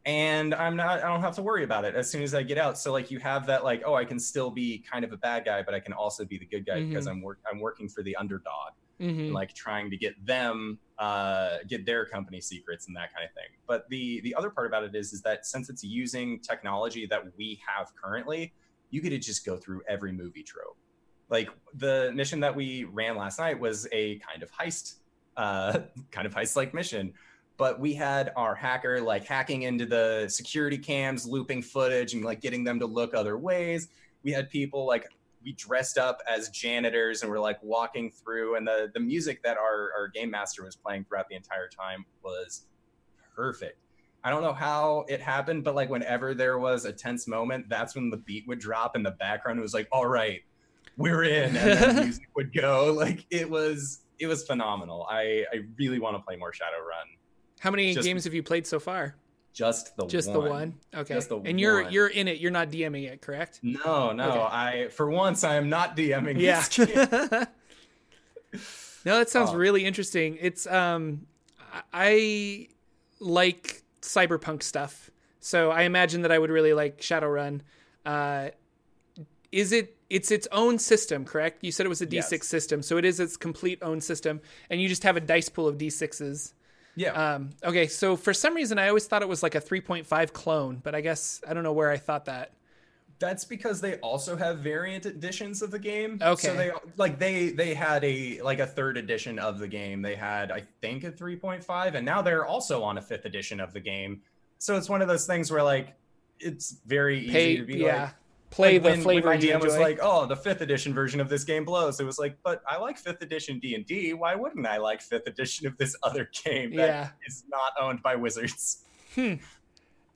[0.09, 2.57] and i'm not i don't have to worry about it as soon as i get
[2.57, 5.17] out so like you have that like oh i can still be kind of a
[5.19, 7.89] bad guy but i can also be the good guy because i'm work i'm working
[7.89, 9.27] for the underdog Mhm.
[9.27, 13.33] and like trying to get them uh get their company secrets and that kind of
[13.33, 17.07] thing but the the other part about it is is that since it's using technology
[17.07, 18.53] that we have currently
[18.91, 20.77] you get to just go through every movie trope
[21.29, 24.95] Like the mission that we ran last night was a kind of heist,
[25.37, 25.79] uh,
[26.11, 27.13] kind of heist like mission.
[27.59, 32.41] But we had our hacker like hacking into the security cams, looping footage, and like
[32.41, 33.89] getting them to look other ways.
[34.23, 35.07] We had people like
[35.45, 39.57] we dressed up as janitors and we're like walking through and the the music that
[39.57, 42.67] our, our game master was playing throughout the entire time was
[43.37, 43.79] perfect.
[44.25, 47.95] I don't know how it happened but like whenever there was a tense moment that's
[47.95, 50.43] when the beat would drop in the background it was like all right
[50.99, 52.93] we're in and then the music would go.
[52.93, 55.07] Like it was it was phenomenal.
[55.09, 57.17] I i really want to play more shadowrun
[57.59, 59.15] how many Just- games have you played so far?
[59.55, 60.45] Just the just one.
[60.45, 60.75] the one.
[60.95, 61.15] okay.
[61.15, 61.93] Just the and you're one.
[61.93, 62.39] you're in it.
[62.39, 63.59] You're not dming it correct?
[63.63, 64.29] No no.
[64.31, 64.41] Okay.
[64.41, 66.63] i for once i am not dming yeah.
[69.05, 69.57] no that sounds Oh.
[69.57, 70.39] really interesting.
[70.41, 71.27] It's um
[71.73, 72.69] I- i
[73.21, 77.61] like cyberpunk stuff so i imagine that i would really like shadowrun.
[78.07, 78.51] Uh
[79.51, 81.65] is it it's its own system correct?
[81.65, 82.47] You said it was a d6 Yes.
[82.47, 84.41] system so it is its complete own system
[84.71, 86.53] and you just have a dice pool of d6s
[86.99, 90.33] yeah um okay so for some reason i always thought it was like a 3.5
[90.33, 92.53] clone but i guess i don't know where i thought that
[93.19, 96.21] That's because they also have variant editions of the game.
[96.23, 96.49] Okay.
[96.49, 100.03] So they like they they had a like a third edition of the game.
[100.03, 103.73] They had I think a 3.5 and now they're also on a fifth edition of
[103.73, 104.23] the game.
[104.59, 105.97] So it's one of those things where like
[106.39, 108.15] it's very easy pay to be yeah like
[108.51, 111.21] play like, the when, flavor when my DM was like, "Oh, the fifth edition version
[111.21, 114.15] of this game blows." It was like, "But I like fifth edition D and D.
[114.15, 117.57] Why wouldn't I like fifth edition of this other game that is Yeah.
[117.59, 118.85] not owned by Wizards?"
[119.15, 119.35] Hmm.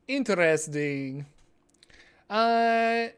[0.09, 1.27] Interesting.
[2.29, 3.09] Uh,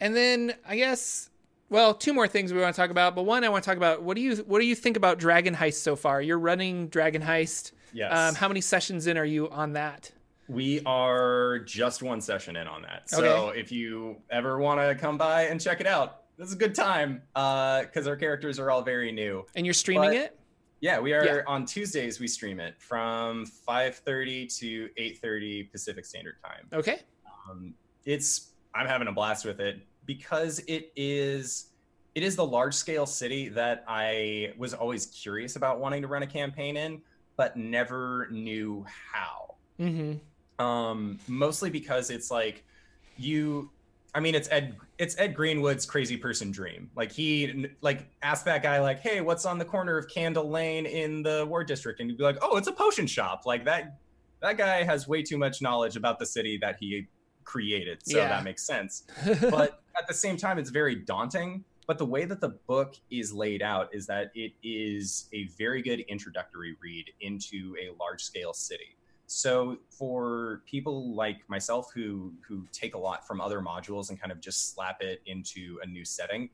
[0.00, 1.30] and then I guess,
[1.68, 3.14] well, two more things we want to talk about.
[3.14, 5.18] But one, I want to talk about what do you what do you think about
[5.18, 6.22] Dragon Heist so far?
[6.22, 7.72] You're running Dragon Heist.
[7.92, 8.12] Yes.
[8.16, 10.12] Um, how many sessions in are you on that?
[10.50, 13.08] We are just one session in on that.
[13.08, 13.60] So Okay.
[13.60, 16.74] if you ever want to come by and check it out, this is a good
[16.74, 19.46] time because our characters are all very new.
[19.54, 20.36] And you're streaming But- it?
[20.80, 21.42] Yeah, we are Yeah.
[21.46, 22.18] on Tuesdays.
[22.18, 26.66] We stream it from 5:30 to 8:30 Pacific Standard Time.
[26.72, 27.00] Okay.
[27.48, 31.68] Um, it's I'm having a blast with it because it is
[32.16, 36.24] it is the large scale city that I was always curious about wanting to run
[36.24, 37.02] a campaign in,
[37.36, 40.18] but never knew how Mm-hmm.
[40.60, 42.64] Um mostly because it's like
[43.16, 43.70] you
[44.14, 46.90] i mean it's ed it's ed greenwood's crazy person dream.
[46.94, 50.84] Like he like ask that guy like hey what's on the corner of candle lane
[50.84, 52.00] in the ward district?
[52.00, 53.46] And you'd be like oh it's a potion shop.
[53.46, 53.96] Like that
[54.42, 57.06] that guy has way too much knowledge about the city that he
[57.44, 58.28] created so Yeah.
[58.28, 59.04] that makes sense.
[59.40, 61.64] But at the same time it's very daunting.
[61.86, 65.82] But the way that the book is laid out is that it is a very
[65.82, 68.96] good introductory read into a large scale city
[69.32, 74.32] so for people like myself who who take a lot from other modules and kind
[74.32, 76.50] of just slap it into a new setting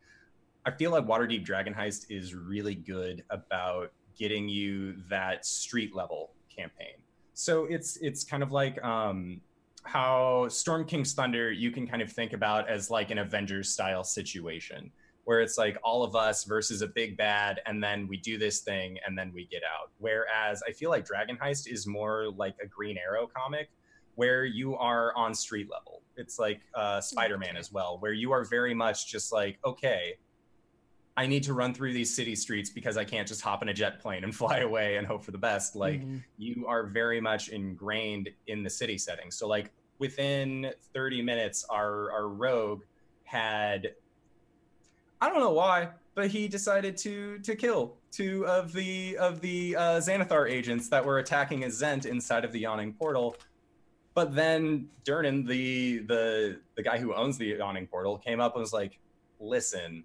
[0.66, 6.32] i feel like waterdeep dragon heist is really good about getting you that street level
[6.54, 6.94] campaign.
[7.34, 9.40] So it's it's kind of like um
[9.84, 14.02] how Storm King's Thunder you can kind of think about as like an Avengers style
[14.02, 14.90] situation
[15.26, 18.60] where it's like all of us versus a big bad and then we do this
[18.60, 19.90] thing and then we get out.
[19.98, 23.68] Whereas I feel like Dragon Heist is more like a Green Arrow comic
[24.14, 26.02] where you are on street level.
[26.16, 30.14] It's like uh, Spider-Man as well where you are very much just like okay
[31.16, 33.74] I need to run through these city streets because I can't just hop in a
[33.74, 35.74] jet plane and fly away and hope for the best.
[35.74, 36.22] Like Mhm.
[36.38, 39.32] you are very much ingrained in the city setting.
[39.32, 42.82] So like within 30 minutes, our our rogue
[43.24, 43.88] had
[45.20, 49.76] I don't know why, but he decided to to kill two of the of the
[49.76, 53.36] uh, Xanathar agents that were attacking a Zhent inside of the yawning portal.
[54.14, 58.60] But then Durnan, the the the guy who owns the yawning portal, came up and
[58.60, 58.98] was like,
[59.40, 60.04] "Listen,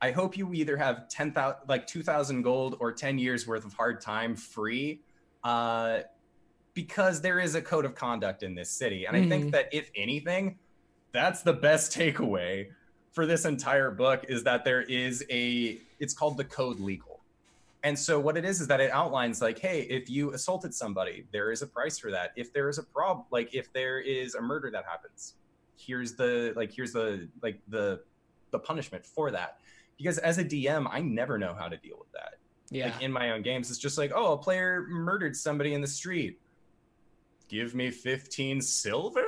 [0.00, 3.64] I hope you either have ten thousand, like two thousand gold, or ten years worth
[3.64, 5.02] of hard time free,
[5.44, 6.00] uh,
[6.74, 9.28] because there is a code of conduct in this city, and I Mhm.
[9.28, 10.58] think that if anything,
[11.12, 12.68] that's the best takeaway
[13.16, 15.78] for this entire book is that there is a.
[15.98, 17.20] It's called the Code Legal,
[17.82, 21.24] and so what it is is that it outlines like, hey, if you assaulted somebody,
[21.32, 22.32] there is a price for that.
[22.36, 25.32] If there is a problem, like if there is a murder that happens,
[25.78, 28.02] here's the like here's the like the
[28.50, 29.60] the punishment for that
[29.96, 32.34] because as a DM, I never know how to deal with that.
[32.68, 32.90] Yeah.
[32.90, 35.86] Like in my own games, it's just like, oh, a player murdered somebody in the
[35.86, 36.38] street.
[37.48, 39.24] Give me 15 silver?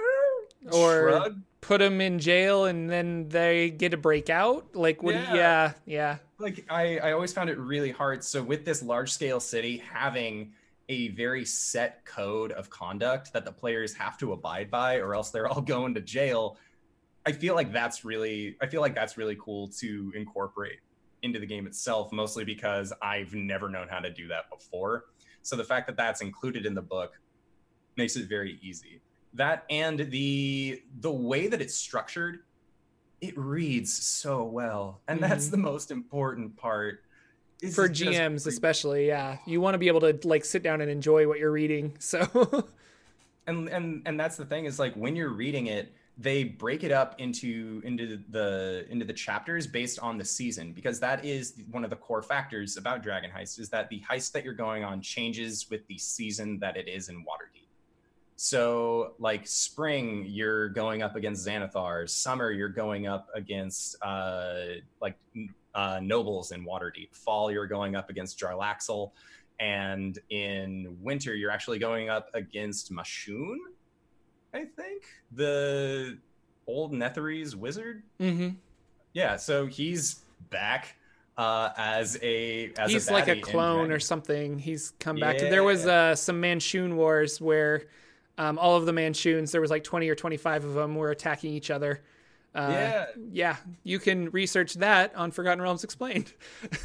[0.73, 1.43] Or- Shrug?
[1.61, 4.77] Put them in jail and then they get a breakout.
[4.77, 5.15] Like what?
[5.15, 5.35] Yeah.
[5.35, 5.73] yeah.
[5.87, 6.17] Yeah.
[6.39, 8.23] Like I, I always found it really hard.
[8.23, 10.53] So with this large scale city having
[10.89, 15.31] a very set code of conduct that the players have to abide by, or else
[15.31, 16.57] they're all going to jail.
[17.27, 20.79] I feel like that's really I feel like that's really cool to incorporate
[21.23, 25.07] into the game itself, mostly because I've never known how to do that before.
[25.43, 27.19] So the fact that that's included in the book
[27.97, 29.01] makes it very easy.
[29.35, 32.41] That and the the way that it's structured,
[33.21, 35.29] it reads so well, and mm-hmm.
[35.29, 37.03] that's the most important part.
[37.61, 40.91] This For GMs, especially, yeah, you want to be able to like sit down and
[40.91, 41.97] enjoy what you're reading.
[41.99, 42.69] So,
[43.47, 46.91] and and and that's the thing is like when you're reading it, they break it
[46.91, 51.85] up into into the into the chapters based on the season because that is one
[51.85, 55.01] of the core factors about Dragon Heist is that the heist that you're going on
[55.01, 57.68] changes with the season that it is in Waterdeep.
[58.41, 62.09] So, like spring, you're going up against Xanathar.
[62.09, 64.55] Summer, you're going up against uh,
[65.03, 65.19] like
[65.75, 67.13] uh, nobles in Waterdeep.
[67.13, 69.11] Fall, you're going up against Jarlaxle,
[69.59, 73.57] and in winter, you're actually going up against Manshoon
[74.55, 76.19] I think the
[76.67, 78.03] old Netherese wizard.
[78.21, 78.51] Mm-hmm.
[79.13, 80.97] Yeah, so he's back
[81.37, 84.59] uh, as a as he's a like a clone or something.
[84.59, 85.27] He's come yeah.
[85.27, 85.45] back to.
[85.47, 87.85] There was uh, some Manshoon wars where
[88.39, 91.11] um, all of the Manshoons, there was like twenty or twenty five of them, were
[91.11, 92.03] attacking each other.
[92.55, 96.33] Uh, yeah, yeah, you can research that on Forgotten Realms Explained.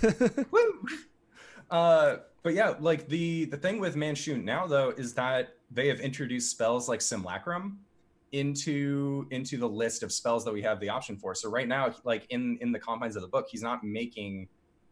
[0.51, 0.85] Woo!
[1.71, 5.99] Uh, but yeah, like the the thing with Manshoon now though is that they have
[5.99, 7.79] introduced spells like Simulacrum
[8.33, 11.33] into into the list of spells that we have the option for.
[11.33, 14.49] So right now, like in in the confines of the book, he's not making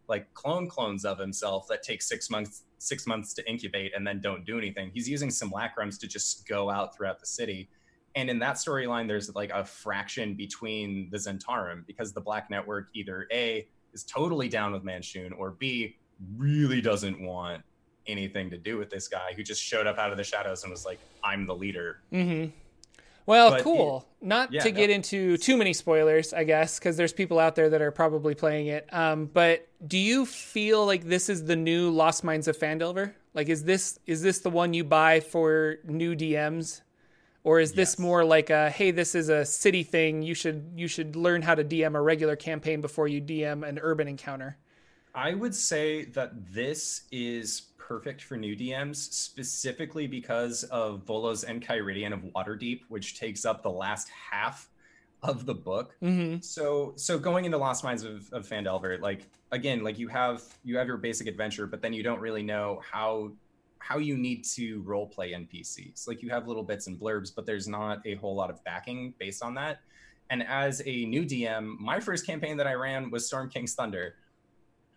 [0.08, 4.20] like clone clones of himself that take six months six months to incubate and then
[4.20, 4.90] don't do anything.
[4.94, 7.70] He's using simulacrums to just go out throughout the city.
[8.16, 12.90] And in that storyline, there's like a fraction between the Zhentarim because the Black Network
[12.94, 15.98] either A is totally down with Manshoon or B
[16.38, 17.62] really doesn't want
[18.08, 20.72] anything to do with this guy who just showed up out of the shadows and
[20.72, 22.52] was like, "I'm the leader." Mm-hmm.
[23.26, 24.08] Well, but cool.
[24.22, 24.96] It, Not yeah, to get no.
[24.96, 28.68] into too many spoilers, I guess, because there's people out there that are probably playing
[28.68, 28.92] it.
[28.94, 33.14] Um, but do you feel like this is the new Lost Mines of Phandelver?
[33.34, 36.82] Like, is this is this the one you buy for new DMs,
[37.44, 38.00] or is this yes.
[38.00, 40.22] more like a hey, this is a city thing?
[40.22, 43.80] You should you should learn how to DM a regular campaign before you DM an
[43.82, 44.58] urban encounter.
[45.14, 52.14] I would say that this is perfect for new DMs, specifically because of Volo's Enchiridion
[52.14, 54.70] of Waterdeep, which takes up the last half
[55.24, 55.98] of the book.
[56.02, 56.40] Mm-hmm.
[56.40, 60.78] So, so going into Lost Mines of, of Phandelver, like again, like you have you
[60.78, 63.34] have your basic adventure, but then you don't really know how
[63.80, 66.08] how you need to role play NPCs.
[66.08, 69.14] Like you have little bits and blurbs, but there's not a whole lot of backing
[69.20, 69.82] based on that.
[70.30, 74.16] And as a new DM, my first campaign that I ran was Storm King's Thunder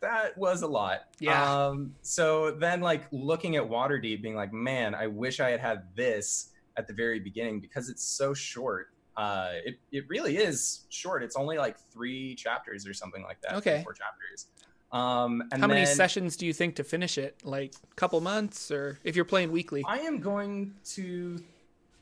[0.00, 1.06] that was a lot.
[1.18, 1.66] Yeah.
[1.66, 5.82] Um, so then, like looking at Waterdeep, being like, man, I wish I had had
[5.94, 8.88] this at the very beginning because it's so short.
[9.16, 11.22] Uh, it it really is short.
[11.22, 13.54] It's only like three chapters or something like that.
[13.54, 13.82] Okay.
[13.84, 14.46] Four chapters.
[14.92, 17.40] Um, and how many sessions do you think to finish it?
[17.42, 19.84] Like a couple months, or if you're playing weekly?
[19.86, 21.42] I am going to.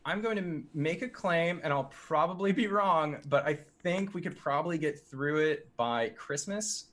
[0.04, 4.20] I'm going to make a claim, and I'll probably be wrong, but I think we
[4.20, 6.86] could probably get through it by Christmas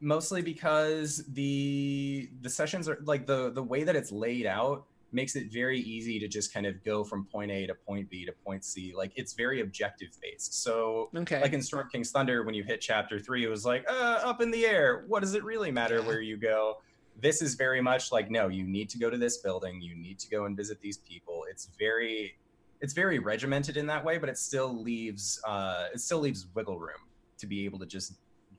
[0.00, 5.36] mostly because the the sessions are like the the way that it's laid out makes
[5.36, 8.32] it very easy to just kind of go from point A to point B to
[8.32, 8.92] point C.
[8.94, 10.62] Like it's very objective based.
[10.62, 11.40] So okay.
[11.40, 14.40] like in Storm King's Thunder, when you hit chapter three, it was like, uh, up
[14.40, 15.04] in the air.
[15.06, 16.78] What does it really matter where you go?
[17.20, 20.18] This is very much like, no, you need to go to this building, you need
[20.18, 21.46] to go and visit these people.
[21.50, 22.36] It's very
[22.80, 26.78] it's very regimented in that way, but it still leaves uh it still leaves wiggle
[26.78, 27.00] room
[27.38, 28.14] to be able to just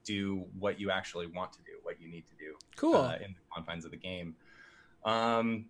[0.08, 2.56] do what you actually want to do, what you need to do.
[2.76, 2.96] Cool.
[2.96, 4.36] Uh, in the confines of the game.
[5.04, 5.66] Um,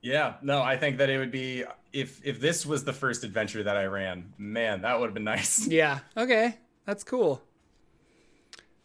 [0.00, 3.62] yeah, no, I think that it would be if if this was the first adventure
[3.62, 5.66] that I ran, man, that would have been nice.
[5.66, 6.00] Yeah.
[6.16, 6.56] Okay.
[6.86, 7.42] That's cool.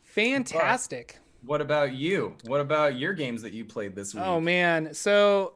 [0.03, 1.19] Fantastic.
[1.41, 2.35] But what about you?
[2.45, 4.23] What about your games that you played this week?
[4.23, 4.93] Oh man.
[4.93, 5.53] So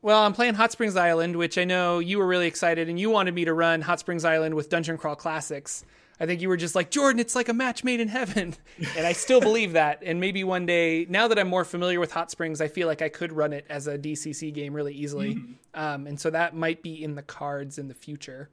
[0.00, 3.10] well, I'm playing Hot Springs Island, which I know you were really excited and you
[3.10, 5.84] wanted me to run Hot Springs Island with Dungeon Crawl Classics.
[6.20, 8.54] I think you were just like, Jordan, it's like a match made in heaven.
[8.96, 10.02] And I still believe that.
[10.04, 13.02] And maybe one day, now that I'm more familiar with Hot Springs, I feel like
[13.02, 15.34] I could run it as a DCC game really easily.
[15.34, 15.52] Mm-hmm.
[15.74, 18.48] Um, and so that might be in the cards in the future.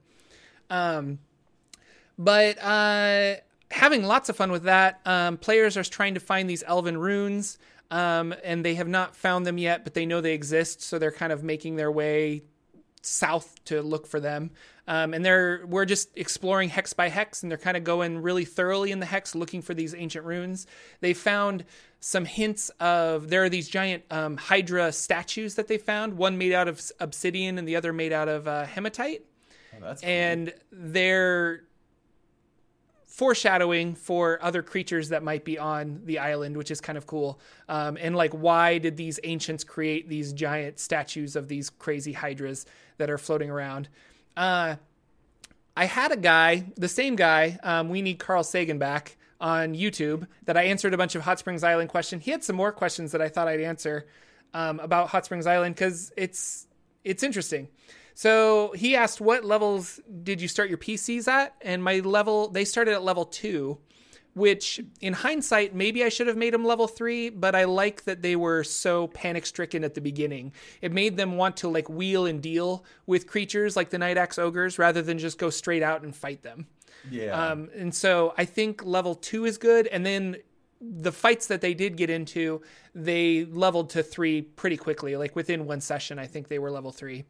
[0.68, 1.18] Um,
[2.18, 3.36] but uh,
[3.70, 5.00] having lots of fun with that.
[5.04, 7.58] Um, players are trying to find these elven runes.
[7.90, 11.12] Um, and they have not found them yet, but they know they exist, so they're
[11.12, 12.42] kind of making their way
[13.06, 14.50] south to look for them.
[14.88, 18.44] Um, and they're we're just exploring hex by hex, and they're kind of going really
[18.44, 20.66] thoroughly in the hex, looking for these ancient runes.
[21.00, 21.64] They found
[22.00, 26.52] some hints of there are these giant um, Hydra statues that they found, one made
[26.52, 29.24] out of obsidian and the other made out of uh, hematite.
[29.82, 31.64] Oh, and they're
[33.16, 37.40] foreshadowing for other creatures that might be on the island, which is kind of cool.
[37.66, 42.66] Um, and like, why did these ancients create these giant statues of these crazy hydras
[42.98, 43.88] that are floating around?
[44.36, 44.76] Uh,
[45.76, 50.26] I had a guy, the same guy, um, we need Carl Sagan back on YouTube,
[50.44, 52.24] that I answered a bunch of Hot Springs Island questions.
[52.24, 54.06] He had some more questions that I thought I'd answer
[54.54, 56.66] um, about Hot Springs Island because it's
[57.04, 57.68] it's interesting.
[58.14, 62.64] So he asked, "What levels did you start your PCs at?" And my level, they
[62.64, 63.78] started at level two,
[64.36, 68.20] which in hindsight, maybe I should have made them level three, but I like that
[68.20, 70.52] they were so panic stricken at the beginning.
[70.82, 74.38] It made them want to like wheel and deal with creatures like the Night Axe
[74.38, 76.66] ogres rather than just go straight out and fight them.
[77.10, 77.30] yeah.
[77.30, 79.86] Um, and so I think level two is good.
[79.86, 80.36] And then
[80.82, 82.60] the fights that they did get into,
[82.94, 85.16] they leveled to three pretty quickly.
[85.16, 87.24] Like within one session, I think they were level three.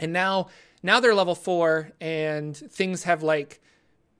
[0.00, 0.48] And now,
[0.82, 3.60] now they're level four, and things have like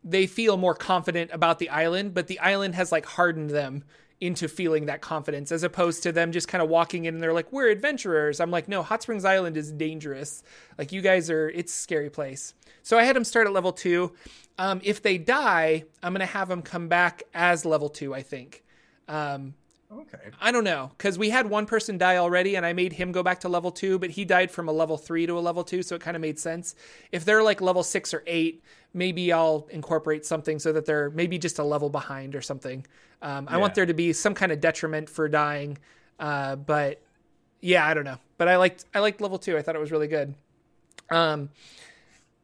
[0.09, 3.85] they feel more confident about the island, but the island has like hardened them
[4.21, 7.33] into feeling that confidence as opposed to them just kind of walking in and they're
[7.33, 8.41] like, we're adventurers.
[8.41, 10.43] I'm like, no, Hot Springs Island is dangerous.
[10.77, 12.55] Like, you guys are, it's scary place.
[12.83, 14.13] So I had them start at level two.
[14.59, 18.23] Um, if they die, I'm going to have them come back as level two, I
[18.23, 18.65] think.
[19.07, 19.55] Um,
[19.93, 20.31] okay.
[20.41, 23.23] I don't know because we had one person die already, and I made him go
[23.23, 25.83] back to level two, but he died from a level three to a level two,
[25.83, 26.75] so it kind of made sense.
[27.13, 28.63] If they're like level six or eight,
[28.95, 32.87] maybe I'll incorporate something so that they're maybe just a level behind or something.
[33.23, 35.79] Um, I want there to be some kind of detriment for dying,
[36.19, 37.03] uh, but
[37.61, 38.19] yeah, I don't know.
[38.37, 39.57] But I liked I liked level two.
[39.57, 40.35] I thought it was really good.
[41.11, 41.51] Um,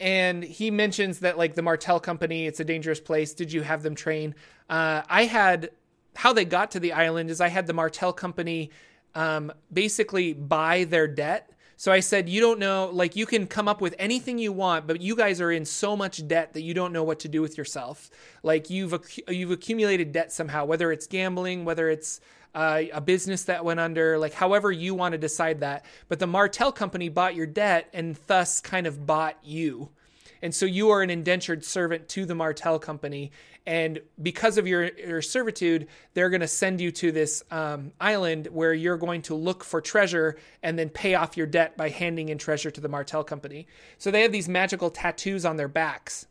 [0.01, 3.35] and he mentions that like the Martel company, it's a dangerous place.
[3.35, 4.35] Did you have them train?
[4.69, 5.71] Uh, I had
[6.17, 8.71] how they got to the island is I had the Martel company
[9.15, 11.51] um, basically buy their debt.
[11.77, 14.87] So I said, you don't know, like you can come up with anything you want,
[14.87, 17.43] but you guys are in so much debt that you don't know what to do
[17.43, 18.11] with yourself.
[18.43, 18.95] Like you've
[19.29, 22.21] you've accumulated debt somehow, whether it's gambling, whether it's
[22.55, 25.85] uh, a business that went under, like however you want to decide that.
[26.09, 29.91] But the Martel company bought your debt and thus kind of bought you.
[30.45, 33.33] And so you are an indentured servant to the Martel company.
[33.65, 38.49] And because of your, your servitude, they're going to send you to this um, island
[38.49, 42.29] where you're going to look for treasure and then pay off your debt by handing
[42.29, 43.67] in treasure to the Martel company.
[43.97, 46.27] So they have these magical tattoos on their backs.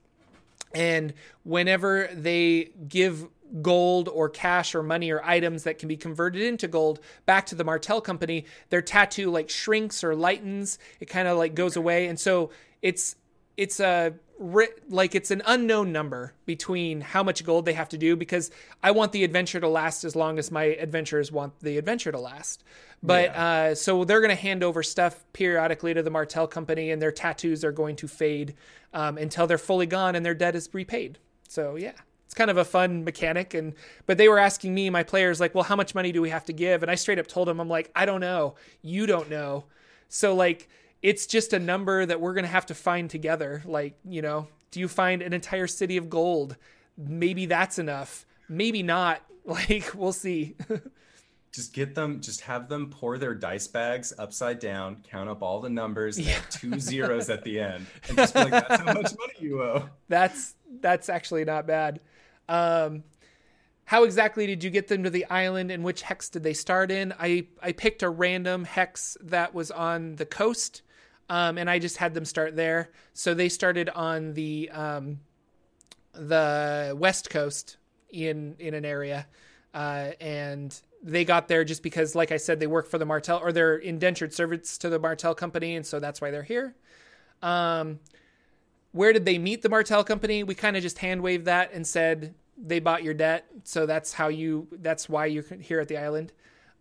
[0.76, 3.26] And whenever they give
[3.64, 7.56] gold or cash or money or items that can be converted into gold back to
[7.56, 10.78] the Martel company, their tattoo like shrinks or lightens.
[11.00, 12.06] It kind of like goes away.
[12.06, 12.52] And so
[12.84, 13.16] it's
[13.58, 14.14] it's a
[14.90, 18.52] like it's an unknown number between how much gold they have to do because
[18.82, 22.20] I want the adventure to last as long as my adventurers want the adventure to
[22.20, 22.64] last.
[23.02, 27.02] But uh, so they're going to hand over stuff periodically to the Martel company, and
[27.02, 28.56] their tattoos are going to fade
[28.94, 31.20] um, until they're fully gone and their debt is repaid.
[31.50, 31.94] So yeah,
[32.26, 33.54] it's kind of a fun mechanic.
[33.54, 33.74] And
[34.06, 36.46] but they were asking me, my players, like, well, how much money do we have
[36.46, 36.82] to give?
[36.82, 38.56] And I straight up told them, I'm like, I don't know.
[38.82, 39.66] You don't know.
[40.08, 40.70] So like
[41.04, 43.62] it's just a number that we're going to have to find together.
[43.66, 46.56] Like, you know, do you find an entire city of gold?
[46.98, 48.26] Maybe that's enough.
[48.50, 49.22] Maybe not.
[49.46, 50.56] Like, we'll see.
[51.52, 55.60] Just get them, just have them pour their dice bags upside down, count up all
[55.60, 59.12] the numbers, and two zeros at the end, and just be like, that's how much
[59.20, 59.90] money you owe.
[60.08, 62.00] that's that's actually not bad.
[62.48, 63.04] Um,
[63.86, 66.90] how exactly did you get them to the island and which hex did they start
[66.90, 67.14] in?
[67.20, 70.82] I, I picked a random hex that was on the coast,
[71.34, 72.92] um, and I just had them start there.
[73.14, 75.20] So they started on the um,
[76.14, 77.78] the west coast
[78.12, 79.26] in in an area,
[79.74, 83.40] uh, and they got there just because, like I said, they work for the Martel
[83.40, 86.76] or they're indentured servants to the Martel company, and so that's why they're here.
[87.42, 88.00] Um,
[88.92, 90.44] where did they meet the Martel company?
[90.44, 94.14] We kind of just hand waved that and said they bought your debt, so that's
[94.14, 94.68] how you.
[94.72, 96.32] That's why you're here at the island.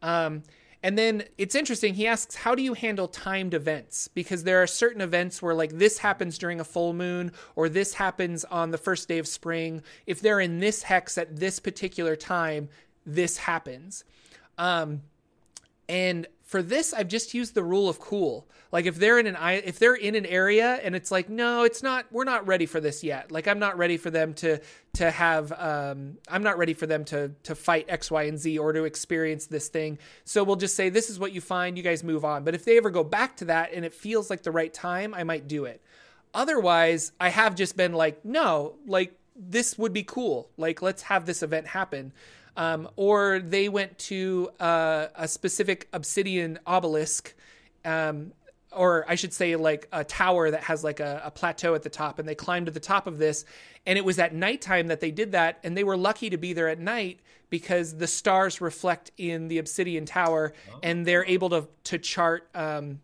[0.02, 0.42] Um,
[0.82, 1.94] and then it's interesting.
[1.94, 5.78] He asks, "How do you handle timed events?" Because there are certain events where, like,
[5.78, 9.82] this happens during a full moon, or this happens on the first day of spring.
[10.06, 12.68] If they're in this hex at this particular time,
[13.06, 14.04] this happens.
[14.58, 15.02] Um,
[15.88, 18.46] and for this, I've just used the rule of cool.
[18.72, 21.82] Like if they're in an if they're in an area and it's like, no, it's
[21.82, 22.04] not.
[22.12, 23.32] We're not ready for this yet.
[23.32, 24.60] Like I'm not ready for them to
[24.92, 25.50] to have.
[25.52, 28.84] Um, I'm not ready for them to to fight X, Y, and Z or to
[28.84, 29.98] experience this thing.
[30.26, 31.78] So we'll just say this is what you find.
[31.78, 32.44] You guys move on.
[32.44, 35.14] But if they ever go back to that and it feels like the right time,
[35.14, 35.80] I might do it.
[36.34, 40.50] Otherwise, I have just been like, no, like this would be cool.
[40.58, 42.12] Like let's have this event happen
[42.56, 47.34] um, or they went to uh, a specific obsidian obelisk
[47.84, 48.32] um,
[48.74, 51.90] or I should say, like a tower that has like a, a, plateau at the
[51.90, 53.44] top, and they climbed to the top of this.
[53.86, 56.52] And it was at nighttime that they did that, and they were lucky to be
[56.52, 60.78] there at night because the stars reflect in the obsidian tower, oh.
[60.82, 63.00] and they're able to to chart um,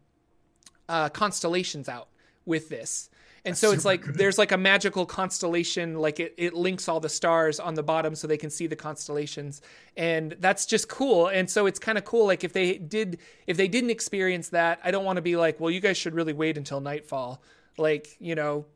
[0.89, 2.09] uh, constellations out
[2.47, 3.11] with this.
[3.49, 4.15] And That's so it's like good.
[4.15, 8.15] there's like a magical constellation, like it, it links all the stars on the bottom
[8.15, 9.63] so they can see the constellations.
[9.97, 11.29] And that's just cool.
[11.29, 12.27] And so it's kind of cool.
[12.27, 15.59] Like if they did if they didn't experience that, I don't want to be like,
[15.59, 17.43] well, you guys should really wait until nightfall.
[17.77, 18.67] Like, you know,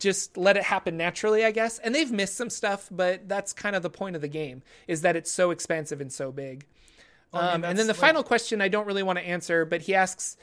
[0.00, 1.78] just let it happen naturally, I guess.
[1.78, 5.02] And they've missed some stuff, but that's kind of the point of the game, is
[5.02, 6.66] that it's so expansive and so big.
[7.32, 8.00] Well, um, and then the like...
[8.00, 10.36] final question I don't really want to answer, but he asks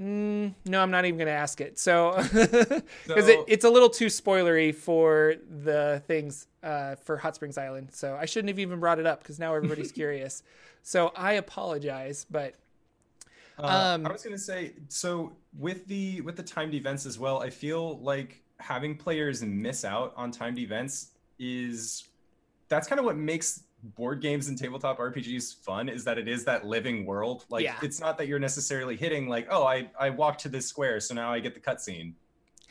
[0.00, 1.78] Mm, no, I'm not even going to ask it.
[1.78, 7.34] So, because so, it, it's a little too spoilery for the things uh, for Hot
[7.34, 7.90] Springs Island.
[7.92, 10.42] So I shouldn't have even brought it up because now everybody's curious.
[10.82, 12.54] So I apologize, but
[13.58, 17.18] uh, um, I was going to say so with the with the timed events as
[17.18, 17.42] well.
[17.42, 22.08] I feel like having players miss out on timed events is
[22.68, 26.44] that's kind of what makes board games and tabletop RPGs fun is that it is
[26.44, 27.44] that living world.
[27.48, 27.76] Like yeah.
[27.82, 31.14] it's not that you're necessarily hitting like, oh, I I walked to this square, so
[31.14, 32.14] now I get the cutscene.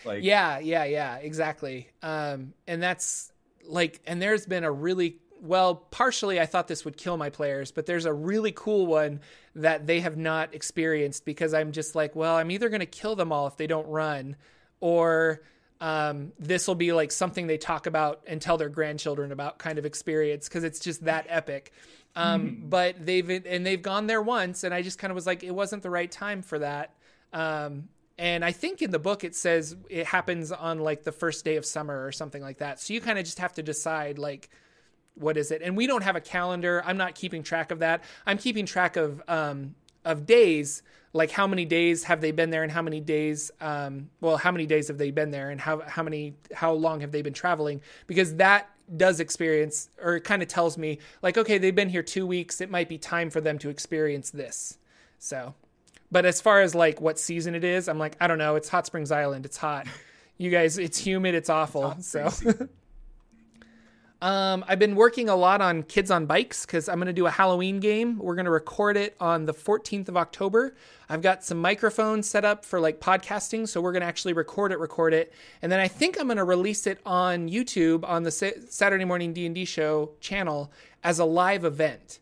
[0.05, 1.89] Like Yeah, yeah, yeah, exactly.
[2.01, 3.31] Um and that's
[3.65, 7.71] like and there's been a really well, partially I thought this would kill my players,
[7.71, 9.21] but there's a really cool one
[9.55, 13.15] that they have not experienced because I'm just like, well, I'm either going to kill
[13.15, 14.35] them all if they don't run
[14.79, 15.41] or
[15.81, 19.77] um, this will be like something they talk about and tell their grandchildren about kind
[19.77, 21.71] of experience because it's just that epic.
[22.15, 22.69] Um, mm.
[22.69, 25.51] But they've and they've gone there once, and I just kind of was like, it
[25.51, 26.93] wasn't the right time for that.
[27.31, 31.45] Um, and I think in the book it says it happens on like the first
[31.45, 32.81] day of summer or something like that.
[32.81, 34.49] So you kind of just have to decide like
[35.15, 35.61] what is it.
[35.61, 36.83] And we don't have a calendar.
[36.85, 38.03] I'm not keeping track of that.
[38.25, 39.75] I'm keeping track of um,
[40.05, 40.83] of days
[41.13, 44.51] like how many days have they been there and how many days um, well how
[44.51, 47.33] many days have they been there and how how many how long have they been
[47.33, 47.81] traveling?
[48.07, 52.01] Because that does experience or it kind of tells me like okay they've been here
[52.03, 54.77] 2 weeks it might be time for them to experience this.
[55.19, 55.53] So
[56.11, 58.69] but as far as like what season it is i'm like i don't know it's
[58.69, 59.87] hot springs island it's hot.
[60.37, 62.29] You guys it's humid it's awful it's so
[64.21, 67.25] Um, I've been working a lot on Kids on Bikes because I'm going to do
[67.25, 68.17] a Halloween game.
[68.17, 70.75] We're going to record it on the 14th of October.
[71.07, 74.73] I've got some microphones set up for like podcasting, so we're going to actually record
[74.73, 78.23] it, record it, and then I think I'm going to release it on YouTube on
[78.23, 80.69] the Saturday Morning D&D Show channel
[81.01, 82.19] as a live event.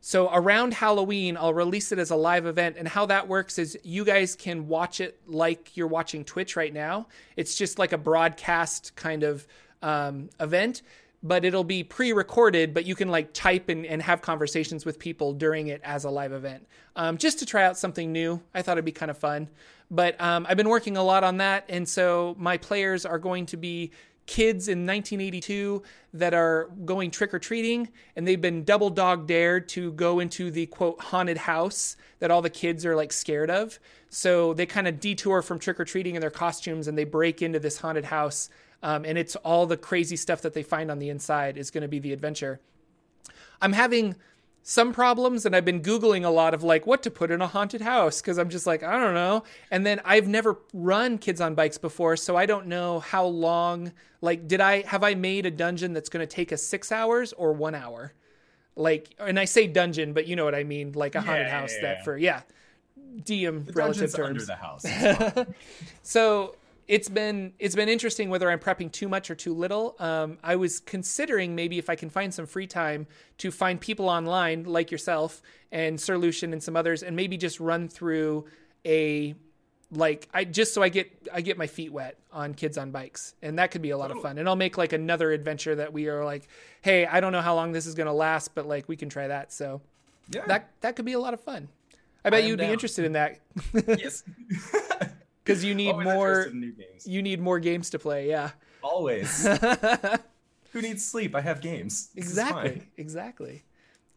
[0.00, 2.76] So around Halloween, I'll release it as a live event.
[2.78, 6.72] And how that works is you guys can watch it like you're watching Twitch right
[6.72, 7.06] now.
[7.36, 9.46] It's just like a broadcast kind of
[9.82, 10.82] um, event
[11.24, 15.32] but it'll be pre-recorded but you can like type and, and have conversations with people
[15.32, 16.64] during it as a live event.
[16.94, 19.48] Um, just to try out something new i thought it'd be kind of fun.
[19.90, 23.46] But um, i've been working a lot on that and so my players are going
[23.46, 23.90] to be
[24.26, 25.82] kids in 1982
[26.14, 31.00] that are going trick-or-treating and they've been double dog dared to go into the quote
[31.00, 33.78] haunted house that all the kids are like scared of.
[34.08, 37.78] So they kind of detour from trick-or-treating in their costumes and they break into this
[37.78, 38.48] haunted house
[38.84, 41.82] um, and it's all the crazy stuff that they find on the inside is going
[41.82, 42.60] to be the adventure.
[43.60, 44.14] I'm having
[44.62, 47.46] some problems and I've been googling a lot of like what to put in a
[47.46, 49.42] haunted house because I'm just like I don't know.
[49.70, 53.92] And then I've never run kids on bikes before, so I don't know how long
[54.20, 57.32] like did I have I made a dungeon that's going to take us 6 hours
[57.32, 58.12] or 1 hour?
[58.76, 61.48] Like and I say dungeon, but you know what I mean, like a yeah, haunted
[61.48, 61.94] house yeah, yeah.
[61.94, 62.42] that for yeah.
[63.22, 64.28] DM the relative terms.
[64.28, 65.46] Under the house.
[66.02, 66.56] so
[66.86, 69.96] it's been it's been interesting whether I'm prepping too much or too little.
[69.98, 73.06] Um, I was considering maybe if I can find some free time
[73.38, 77.60] to find people online like yourself and Sir Lucien and some others, and maybe just
[77.60, 78.46] run through
[78.84, 79.34] a
[79.90, 83.34] like I just so I get I get my feet wet on kids on bikes,
[83.42, 84.38] and that could be a lot of fun.
[84.38, 86.48] And I'll make like another adventure that we are like,
[86.82, 89.28] hey, I don't know how long this is gonna last, but like we can try
[89.28, 89.52] that.
[89.52, 89.80] So
[90.30, 90.44] yeah.
[90.46, 91.68] that that could be a lot of fun.
[92.24, 92.68] I bet I you'd down.
[92.68, 93.40] be interested in that.
[93.72, 94.24] yes.
[95.44, 96.50] because you need more
[97.04, 98.50] you need more games to play yeah.
[98.82, 99.46] Always.
[100.72, 101.34] Who needs sleep?
[101.34, 102.08] I have games.
[102.14, 103.64] This exactly exactly.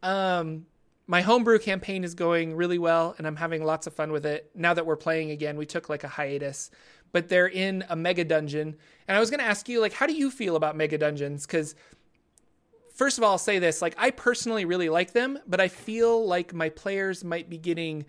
[0.01, 0.65] Um
[1.09, 4.49] my homebrew campaign is going really well and i'm having lots of fun with it.
[4.55, 6.71] Now that we're playing again we took like a hiatus.
[7.13, 8.75] But they're in a mega dungeon.
[9.07, 11.45] And i was going to ask you like how do you feel about mega dungeons?
[11.45, 11.75] Because
[12.93, 16.25] first of all i'll say this like i personally really like them but i feel
[16.25, 18.03] like my players might be getting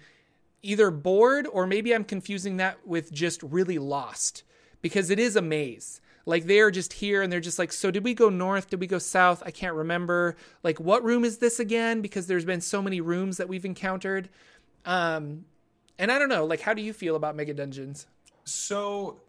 [0.62, 4.42] either bored or maybe I'm confusing that with just really lost
[4.82, 6.00] because it is a maze.
[6.26, 8.68] Like they are just here and they're just like, so did we go north?
[8.68, 9.42] Did we go south?
[9.46, 10.36] I can't remember.
[10.62, 12.02] Like, what room is this again?
[12.02, 14.28] Because there's been so many rooms that we've encountered.
[14.84, 15.46] Um,
[15.98, 18.06] and I don't know, like, how do you feel about mega dungeons?
[18.44, 19.20] So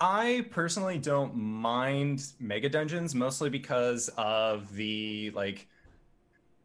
[0.00, 5.66] I personally don't mind mega dungeons mostly because of the like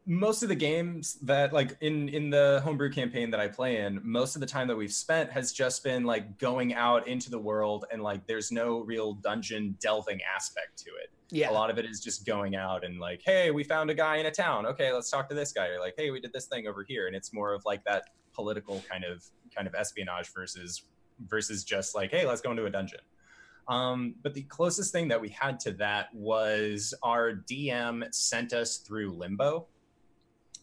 [0.06, 4.00] most of the games that like in in the homebrew campaign that I play in,
[4.04, 7.38] most of the time that we've spent has just been like going out into the
[7.38, 11.12] world and like there's no real dungeon delving aspect to it.
[11.30, 11.52] Yeah.
[11.52, 14.18] A lot of it is just going out and like, hey, we found a guy
[14.18, 14.66] in a town.
[14.66, 15.68] Okay, let's talk to this guy.
[15.68, 17.08] Or like, hey, we did this thing over here.
[17.08, 19.24] And it's more of like that political kind of
[19.56, 20.84] kind of espionage versus
[21.28, 23.00] versus just like, hey, let's go into a dungeon.
[23.68, 28.78] Um, but the closest thing that we had to that was our DM sent us
[28.78, 29.68] through Limbo.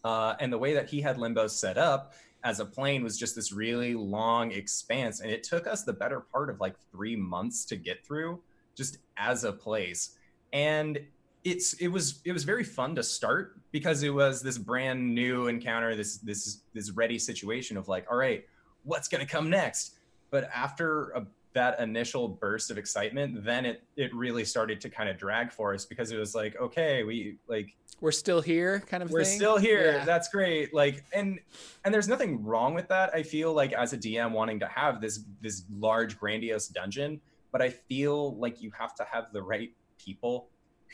[0.03, 3.35] Uh, and the way that he had Limbo set up as a plane was just
[3.35, 5.19] this really long expanse.
[5.19, 8.39] And it took us the better part of like three months to get through
[8.75, 10.15] just as a place.
[10.53, 10.99] And
[11.43, 15.47] it's it was it was very fun to start because it was this brand new
[15.47, 18.45] encounter this this this ready situation of like all right
[18.83, 19.95] what's to come next
[20.31, 21.25] but after a
[21.59, 25.73] that initial burst of excitement, then it it really started to kind of drag for
[25.73, 29.11] us because it was like, okay, we like we're still here, kind of.
[29.11, 29.35] We're thing.
[29.35, 29.91] still here.
[29.97, 30.05] Yeah.
[30.05, 30.73] That's great.
[30.73, 31.37] Like, and
[31.83, 33.13] and there's nothing wrong with that.
[33.13, 37.19] I feel like as a DM wanting to have this this large, grandiose dungeon,
[37.51, 40.47] but I feel like you have to have the right people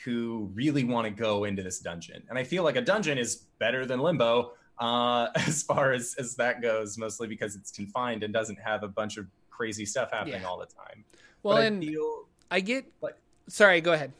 [0.04, 2.24] who really want to go into this dungeon.
[2.28, 6.34] And I feel like a dungeon is better than Limbo uh, as far as as
[6.36, 9.26] that goes, mostly because it's confined and doesn't have a bunch of
[9.56, 10.46] crazy stuff happening yeah.
[10.46, 11.04] all the time.
[11.42, 13.16] Well, but and I, feel I get like
[13.48, 14.12] sorry, go ahead.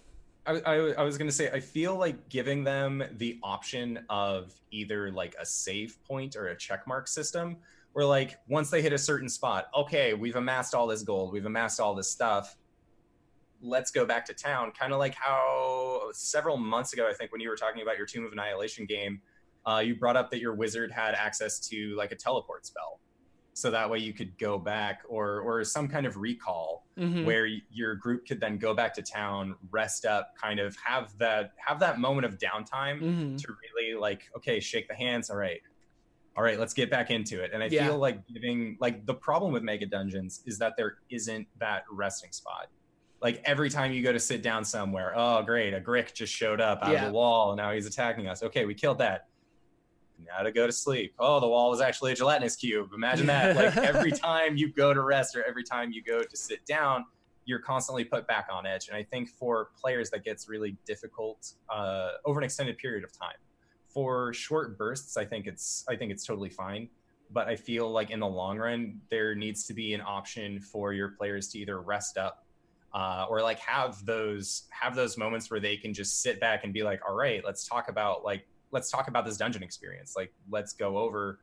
[0.46, 4.54] I, I, I was going to say, I feel like giving them the option of
[4.70, 7.56] either like a save point or a checkmark system,
[7.92, 11.46] where like once they hit a certain spot, okay, we've amassed all this gold, we've
[11.46, 12.56] amassed all this stuff.
[13.60, 14.70] Let's go back to town.
[14.78, 18.06] Kind of like how several months ago, I think, when you were talking about your
[18.06, 19.20] Tomb of Annihilation game,
[19.64, 23.00] uh, you brought up that your wizard had access to like a teleport spell
[23.56, 27.24] so that way you could go back or or some kind of recall mm-hmm.
[27.24, 31.52] where your group could then go back to town rest up kind of have that
[31.56, 33.36] have that moment of downtime mm-hmm.
[33.36, 35.62] to really like okay shake the hands all right
[36.36, 37.86] all right let's get back into it and i yeah.
[37.86, 42.32] feel like giving like the problem with mega dungeons is that there isn't that resting
[42.32, 42.66] spot
[43.22, 46.60] like every time you go to sit down somewhere oh great a grick just showed
[46.60, 46.98] up out yeah.
[46.98, 49.28] of the wall and now he's attacking us okay we killed that
[50.24, 51.14] now to go to sleep.
[51.18, 52.90] Oh, the wall was actually a gelatinous cube.
[52.94, 53.56] Imagine that.
[53.56, 57.04] Like every time you go to rest or every time you go to sit down,
[57.44, 58.88] you're constantly put back on edge.
[58.88, 63.12] And I think for players that gets really difficult uh, over an extended period of
[63.16, 63.36] time.
[63.88, 66.88] For short bursts, I think it's I think it's totally fine.
[67.30, 70.92] But I feel like in the long run, there needs to be an option for
[70.92, 72.46] your players to either rest up
[72.96, 76.72] uh, or like have those have those moments where they can just sit back and
[76.72, 80.14] be like, all right, let's talk about like let's talk about this dungeon experience.
[80.16, 81.38] Like, let's go over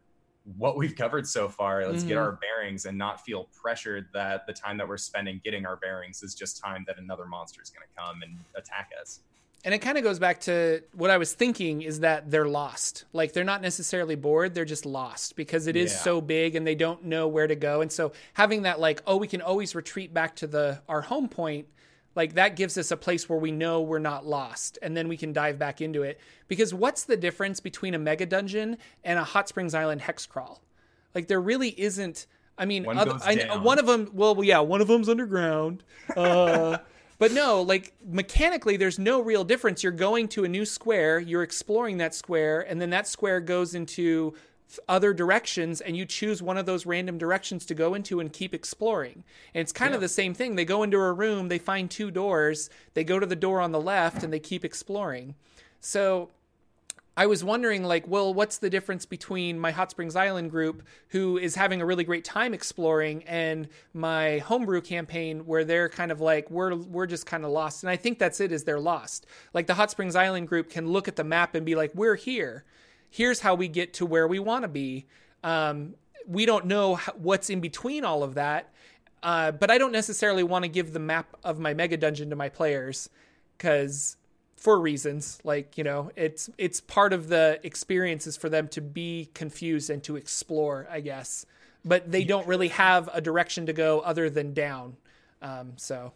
[0.57, 1.85] what we've covered so far.
[1.85, 2.09] Let's mm-hmm.
[2.09, 5.77] get our bearings and not feel pressured that the time that we're spending getting our
[5.77, 9.21] bearings is just time that another monster is going to come and attack us.
[9.65, 13.05] And it kind of goes back to what I was thinking is that they're lost.
[13.13, 15.99] Like they're not necessarily bored, they're just lost because it is yeah.
[15.99, 17.79] so big and they don't know where to go.
[17.79, 21.29] And so having that like, oh, we can always retreat back to the our home
[21.29, 21.67] point
[22.15, 25.17] like that gives us a place where we know we're not lost and then we
[25.17, 26.19] can dive back into it.
[26.47, 30.61] Because what's the difference between a mega dungeon and a hot springs island hex crawl?
[31.15, 34.79] Like there really isn't i mean one, other, I, one of them well yeah one
[34.79, 35.83] of them's underground
[36.15, 36.77] uh,
[37.17, 39.81] but no like mechanically there's no real difference.
[39.81, 43.73] You're going to a new square you're exploring that square and then that square goes
[43.73, 44.35] into
[44.87, 48.53] other directions and you choose one of those random directions to go into and keep
[48.53, 49.23] exploring.
[49.53, 49.95] And it's kind yeah.
[49.95, 50.55] of the same thing.
[50.55, 53.71] They go into a room, they find two doors, they go to the door on
[53.71, 55.35] the left and they keep exploring.
[55.79, 56.29] So
[57.15, 61.37] I was wondering like, well, what's the difference between my Hot Springs Island group who
[61.37, 66.21] is having a really great time exploring and my homebrew campaign where they're kind of
[66.21, 67.83] like we're we're just kind of lost.
[67.83, 69.27] And I think that's it is they're lost.
[69.53, 72.15] Like the Hot Springs Island group can look at the map and be like, "We're
[72.15, 72.63] here."
[73.13, 75.05] Here's how we get to where we want to be.
[75.43, 75.93] Um,
[76.27, 78.73] we don't know what's in between all of that,
[79.21, 82.35] uh, but I don't necessarily want to give the map of my mega dungeon to
[82.35, 83.09] my players
[83.55, 84.17] because
[84.57, 89.29] for reasons like you know it's it's part of the experiences for them to be
[89.33, 91.45] confused and to explore i guess.
[91.85, 94.95] But they don't really have a direction to go other than down.
[95.41, 96.13] Um, so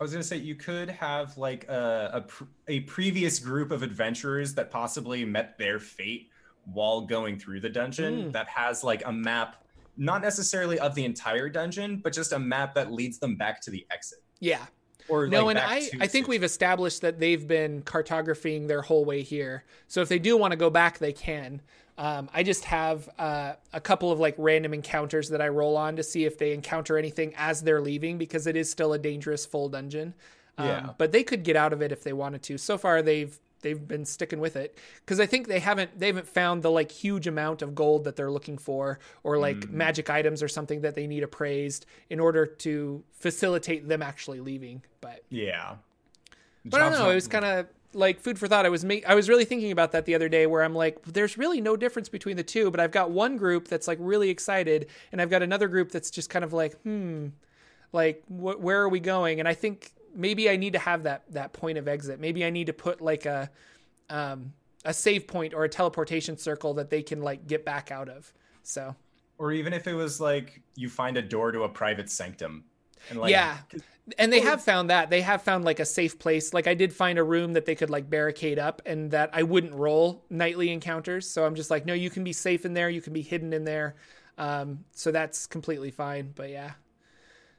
[0.00, 4.54] I was gonna say you could have like a, a, a previous group of adventurers
[4.54, 6.30] that possibly met their fate
[6.64, 8.32] while going through the dungeon mm.
[8.32, 9.64] that has like a map,
[9.96, 13.70] not necessarily of the entire dungeon, but just a map that leads them back to
[13.70, 14.18] the exit.
[14.40, 14.66] Yeah.
[15.08, 19.04] Or No, like, and I, I think we've established that they've been cartographing their whole
[19.04, 19.64] way here.
[19.86, 21.60] So if they do want to go back, they can.
[21.96, 25.96] Um, I just have uh, a couple of like random encounters that I roll on
[25.96, 29.46] to see if they encounter anything as they're leaving because it is still a dangerous
[29.46, 30.14] full dungeon.
[30.58, 30.90] Um, Yeah.
[30.98, 32.58] But they could get out of it if they wanted to.
[32.58, 36.26] So far, they've they've been sticking with it because I think they haven't they haven't
[36.28, 39.70] found the like huge amount of gold that they're looking for or like Mm.
[39.70, 44.82] magic items or something that they need appraised in order to facilitate them actually leaving.
[45.00, 45.76] But Yeah.
[46.64, 47.10] but I don't know.
[47.10, 48.66] It was kind of like food for thought.
[48.66, 51.02] I was ma- I was really thinking about that the other day, where I'm like,
[51.04, 52.70] there's really no difference between the two.
[52.70, 56.10] But I've got one group that's like really excited, and I've got another group that's
[56.10, 57.28] just kind of like, hmm,
[57.92, 59.40] like wh- where are we going?
[59.40, 62.20] And I think maybe I need to have that that point of exit.
[62.20, 63.50] Maybe I need to put like a
[64.10, 64.52] um,
[64.84, 68.32] a save point or a teleportation circle that they can like get back out of.
[68.62, 68.94] So
[69.38, 72.64] or even if it was like you find a door to a private sanctum.
[73.10, 73.58] And like yeah.
[74.18, 75.10] and they have found that.
[75.10, 76.54] They have found like a safe place.
[76.54, 79.42] Like i did find a room that they could like barricade up and that i
[79.42, 81.28] wouldn't roll nightly encounters.
[81.28, 82.90] So i'm just like no you can be safe in there.
[82.90, 83.96] You can be hidden in there.
[84.36, 86.72] Um, so that's completely fine but yeah.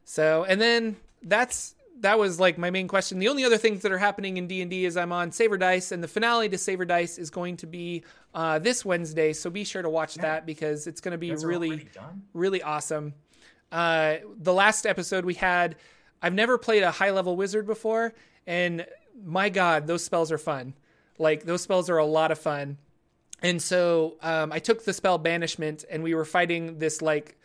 [0.03, 3.19] So and then that's that was like my main question.
[3.19, 6.03] The only other things that are happening in d&d is i'm on saver dice and
[6.03, 9.33] the finale to saver dice is going to be uh, this wednesday.
[9.33, 11.87] So be sure to watch that because it's going to be Guys are really
[12.33, 13.13] really awesome.
[13.71, 15.75] Uh, the last episode we had,
[16.21, 18.13] I've never played a high level wizard before,
[18.47, 18.85] and
[19.23, 20.73] my God, those spells are fun.
[21.17, 22.77] Like those spells are a lot of fun.
[23.41, 27.37] And so um, I took the spell banishment, and we were fighting this like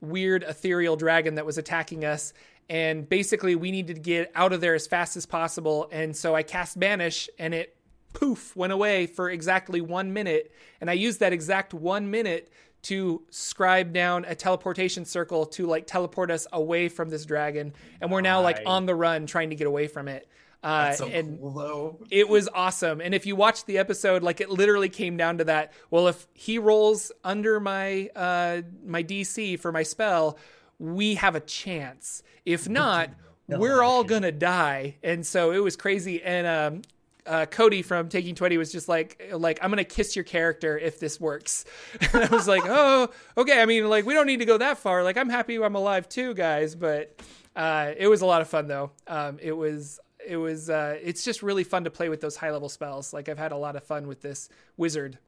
[0.00, 2.32] weird ethereal dragon that was attacking us.
[2.68, 5.88] And basically, we needed to get out of there as fast as possible.
[5.92, 7.76] And so I cast banish, and it
[8.12, 10.50] poof went away for exactly one minute.
[10.80, 12.50] And I used that exact one minute
[12.82, 17.72] to scribe down a teleportation circle to like teleport us away from this dragon.
[18.00, 20.28] And we're now like on the run trying to get away from it.
[20.62, 21.98] Uh, That's so and cool though.
[22.10, 23.00] it was awesome.
[23.00, 25.72] And if you watch the episode, like it literally came down to that.
[25.90, 30.38] Well, if he rolls under my uh my DC for my spell,
[30.78, 32.22] we have a chance.
[32.44, 33.10] If not,
[33.48, 34.96] we're all gonna die.
[35.02, 36.22] And so it was crazy.
[36.22, 36.82] And um
[37.26, 40.98] uh, Cody from Taking Twenty was just like, like I'm gonna kiss your character if
[41.00, 41.64] this works.
[42.12, 43.60] And I was like, oh, okay.
[43.60, 45.02] I mean, like we don't need to go that far.
[45.02, 46.74] Like I'm happy I'm alive too, guys.
[46.74, 47.20] But
[47.54, 48.90] uh, it was a lot of fun though.
[49.06, 52.50] Um, it was it was uh, it's just really fun to play with those high
[52.50, 53.12] level spells.
[53.12, 55.18] Like I've had a lot of fun with this wizard.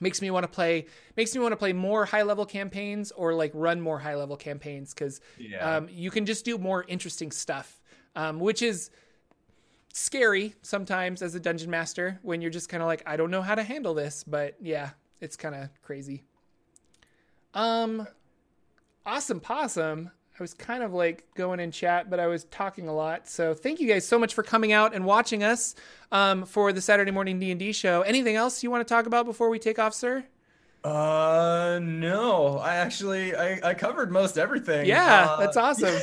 [0.00, 0.86] Makes me want to play
[1.16, 4.36] makes me want to play more high level campaigns or like run more high level
[4.36, 5.76] campaigns because Yeah.
[5.78, 7.80] um, you can just do more interesting stuff,
[8.14, 8.90] um, which is
[9.92, 13.42] scary sometimes as a dungeon master when you're just kind of like I don't know
[13.42, 14.24] how to handle this.
[14.24, 16.24] But yeah, it's kind of crazy.
[17.54, 18.06] Um,
[19.06, 20.10] awesome possum.
[20.38, 23.26] I was kind of like going in chat, but I was talking a lot.
[23.28, 25.74] So thank you guys so much for coming out and watching us
[26.12, 28.02] um, for the Saturday morning D and D show.
[28.02, 30.24] Anything else you want to talk about before we take off, sir?
[30.84, 32.58] Uh no.
[32.58, 34.86] I actually I, I covered most everything.
[34.86, 36.00] Yeah, Uh, that's awesome.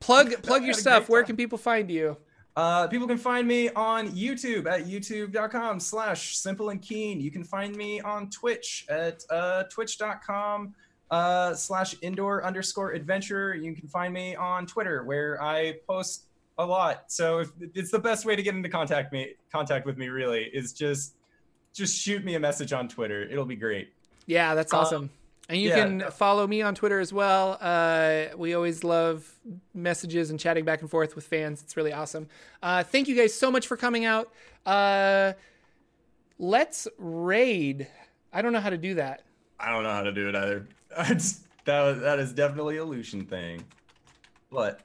[0.00, 1.10] plug plug your stuff.
[1.10, 2.16] Where can people find you?
[2.54, 7.20] Uh, people can find me on YouTube at youtube.com slash simple and keen.
[7.20, 10.74] You can find me on Twitch at uh, twitch.com
[11.10, 13.54] uh, slash indoor underscore adventure.
[13.54, 16.24] You can find me on Twitter where I post
[16.58, 17.04] a lot.
[17.10, 20.44] So if, it's the best way to get into contact me contact with me really
[20.52, 21.14] is just
[21.72, 23.22] just shoot me a message on Twitter.
[23.22, 23.92] It'll be great.
[24.26, 25.10] Yeah, that's Uh, awesome.
[25.52, 25.84] And you yeah.
[25.84, 27.58] can follow me on Twitter as well.
[27.60, 29.30] Uh, we always love
[29.74, 31.60] messages and chatting back and forth with fans.
[31.60, 32.26] It's really awesome.
[32.62, 34.32] Uh, thank you guys so much for coming out.
[34.64, 35.34] Uh,
[36.38, 37.86] let's raid.
[38.32, 39.24] I don't know how to do that.
[39.60, 40.66] I don't know how to do it either.
[41.10, 43.62] It's, that that is definitely a Lucien thing.
[44.50, 44.80] But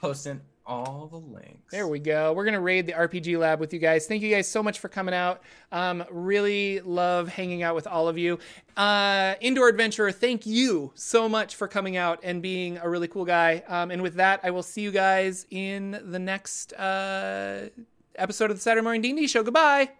[0.00, 1.70] posting all the links.
[1.70, 2.32] There we go.
[2.32, 4.06] We're gonna raid the RPG lab with you guys.
[4.06, 5.42] Thank you guys so much for coming out.
[5.72, 8.38] Um, really love hanging out with all of you.
[8.76, 13.24] Uh, Indoor Adventurer, thank you so much for coming out and being a really cool
[13.24, 13.62] guy.
[13.68, 17.68] Um, and with that, I will see you guys in the next uh,
[18.16, 19.42] episode of the Saturday Morning D&D Show.
[19.42, 19.90] Goodbye.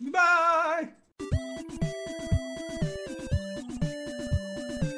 [0.00, 0.88] Bye.